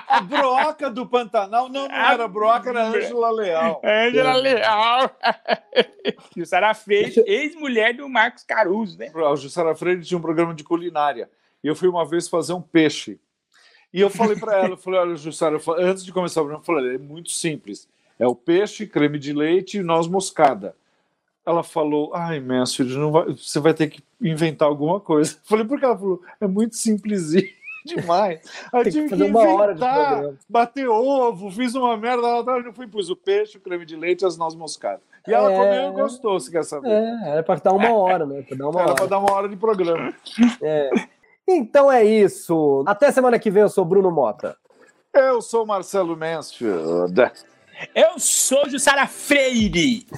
a 0.09 0.21
broca 0.27 0.91
do 0.91 1.07
Pantanal. 1.07 1.69
Não, 1.69 1.89
não 1.89 1.95
era 1.95 2.27
broca, 2.27 2.71
era 2.71 2.89
Ângela 2.89 3.31
Leal. 3.31 3.81
Ângela 3.85 4.35
Leal. 4.35 5.11
Jussara 6.37 6.75
Freire, 6.75 7.23
ex-mulher 7.27 7.95
do 7.95 8.09
Marcos 8.09 8.45
Caruso, 8.45 8.99
né? 8.99 9.11
A 9.15 9.37
Jussara 9.37 9.75
Freire 9.75 10.03
tinha 10.03 10.19
um 10.19 10.23
programa 10.23 10.55
de 10.55 10.65
culinária. 10.65 11.31
E 11.63 11.69
eu 11.69 11.75
fui 11.75 11.89
uma 11.89 12.05
vez 12.05 12.29
fazer 12.29 12.53
um 12.53 12.63
peixe. 12.63 13.19
E 13.93 14.01
eu 14.01 14.11
falei 14.11 14.37
para 14.37 14.57
ela, 14.57 14.71
eu 14.71 14.77
falei, 14.77 15.01
olha, 15.01 15.17
Jussara, 15.17 15.59
antes 15.79 16.05
de 16.05 16.13
começar 16.13 16.41
o 16.41 16.45
programa, 16.45 16.63
eu 16.63 16.67
falei, 16.67 16.97
é 16.97 16.99
muito 16.99 17.31
simples. 17.31 17.89
É 18.19 18.27
o 18.27 18.35
peixe, 18.35 18.87
creme 18.87 19.19
de 19.19 19.33
leite 19.33 19.79
e 19.79 19.83
noz 19.83 20.07
moscada. 20.07 20.75
Ela 21.47 21.63
falou: 21.63 22.13
Ai, 22.13 22.41
mestre, 22.41 22.85
não 22.85 23.13
vai, 23.13 23.27
você 23.27 23.61
vai 23.61 23.73
ter 23.73 23.89
que 23.89 24.03
inventar 24.21 24.67
alguma 24.67 24.99
coisa. 24.99 25.35
Eu 25.39 25.39
falei: 25.45 25.65
Por 25.65 25.79
que 25.79 25.85
ela 25.85 25.97
falou? 25.97 26.21
É 26.41 26.47
muito 26.47 26.77
simplesinho 26.77 27.49
demais. 27.87 28.41
Aí 28.73 28.83
Tem 28.83 28.93
tive 28.93 29.05
que, 29.05 29.11
fazer 29.11 29.25
que 29.25 29.31
inventar, 29.31 29.55
uma 29.55 29.63
hora 29.63 29.75
de 30.33 30.39
bater 30.49 30.89
ovo, 30.89 31.51
fiz 31.53 31.77
uma 31.77 31.97
merda. 31.97 32.27
Ela 32.27 32.63
não 32.63 32.73
fui, 32.73 32.89
pus 32.89 33.09
o 33.09 33.17
peixe, 33.17 33.57
o 33.57 33.61
creme 33.61 33.87
de 33.87 33.95
leite 33.95 34.23
e 34.23 34.27
as 34.27 34.37
noz 34.37 34.57
moscadas. 34.57 35.01
E 35.27 35.33
ela 35.33 35.53
é... 35.53 35.57
comeu 35.57 35.91
e 35.91 36.03
gostou, 36.03 36.39
se 36.41 36.51
quer 36.51 36.65
saber. 36.65 36.91
É, 36.91 37.31
era 37.31 37.43
para 37.45 37.61
dar 37.61 37.73
uma 37.73 37.93
hora, 37.95 38.27
né? 38.27 38.43
Pra 38.43 38.57
dar 38.57 38.69
uma 38.69 38.83
era 38.83 38.95
para 38.95 39.07
dar 39.07 39.19
uma 39.19 39.33
hora 39.33 39.49
de 39.49 39.57
programa. 39.57 40.13
É. 40.61 40.91
Então 41.47 41.91
é 41.91 42.05
isso. 42.05 42.83
Até 42.87 43.13
semana 43.13 43.39
que 43.39 43.51
vem, 43.51 43.63
eu 43.63 43.69
sou 43.69 43.85
Bruno 43.85 44.11
Mota. 44.11 44.57
Eu 45.15 45.41
sou 45.41 45.65
Marcelo 45.65 46.17
Mansfield. 46.17 47.15
Eu 47.95 48.19
sou 48.19 48.69
Jussara 48.69 49.07
Freire. 49.07 50.07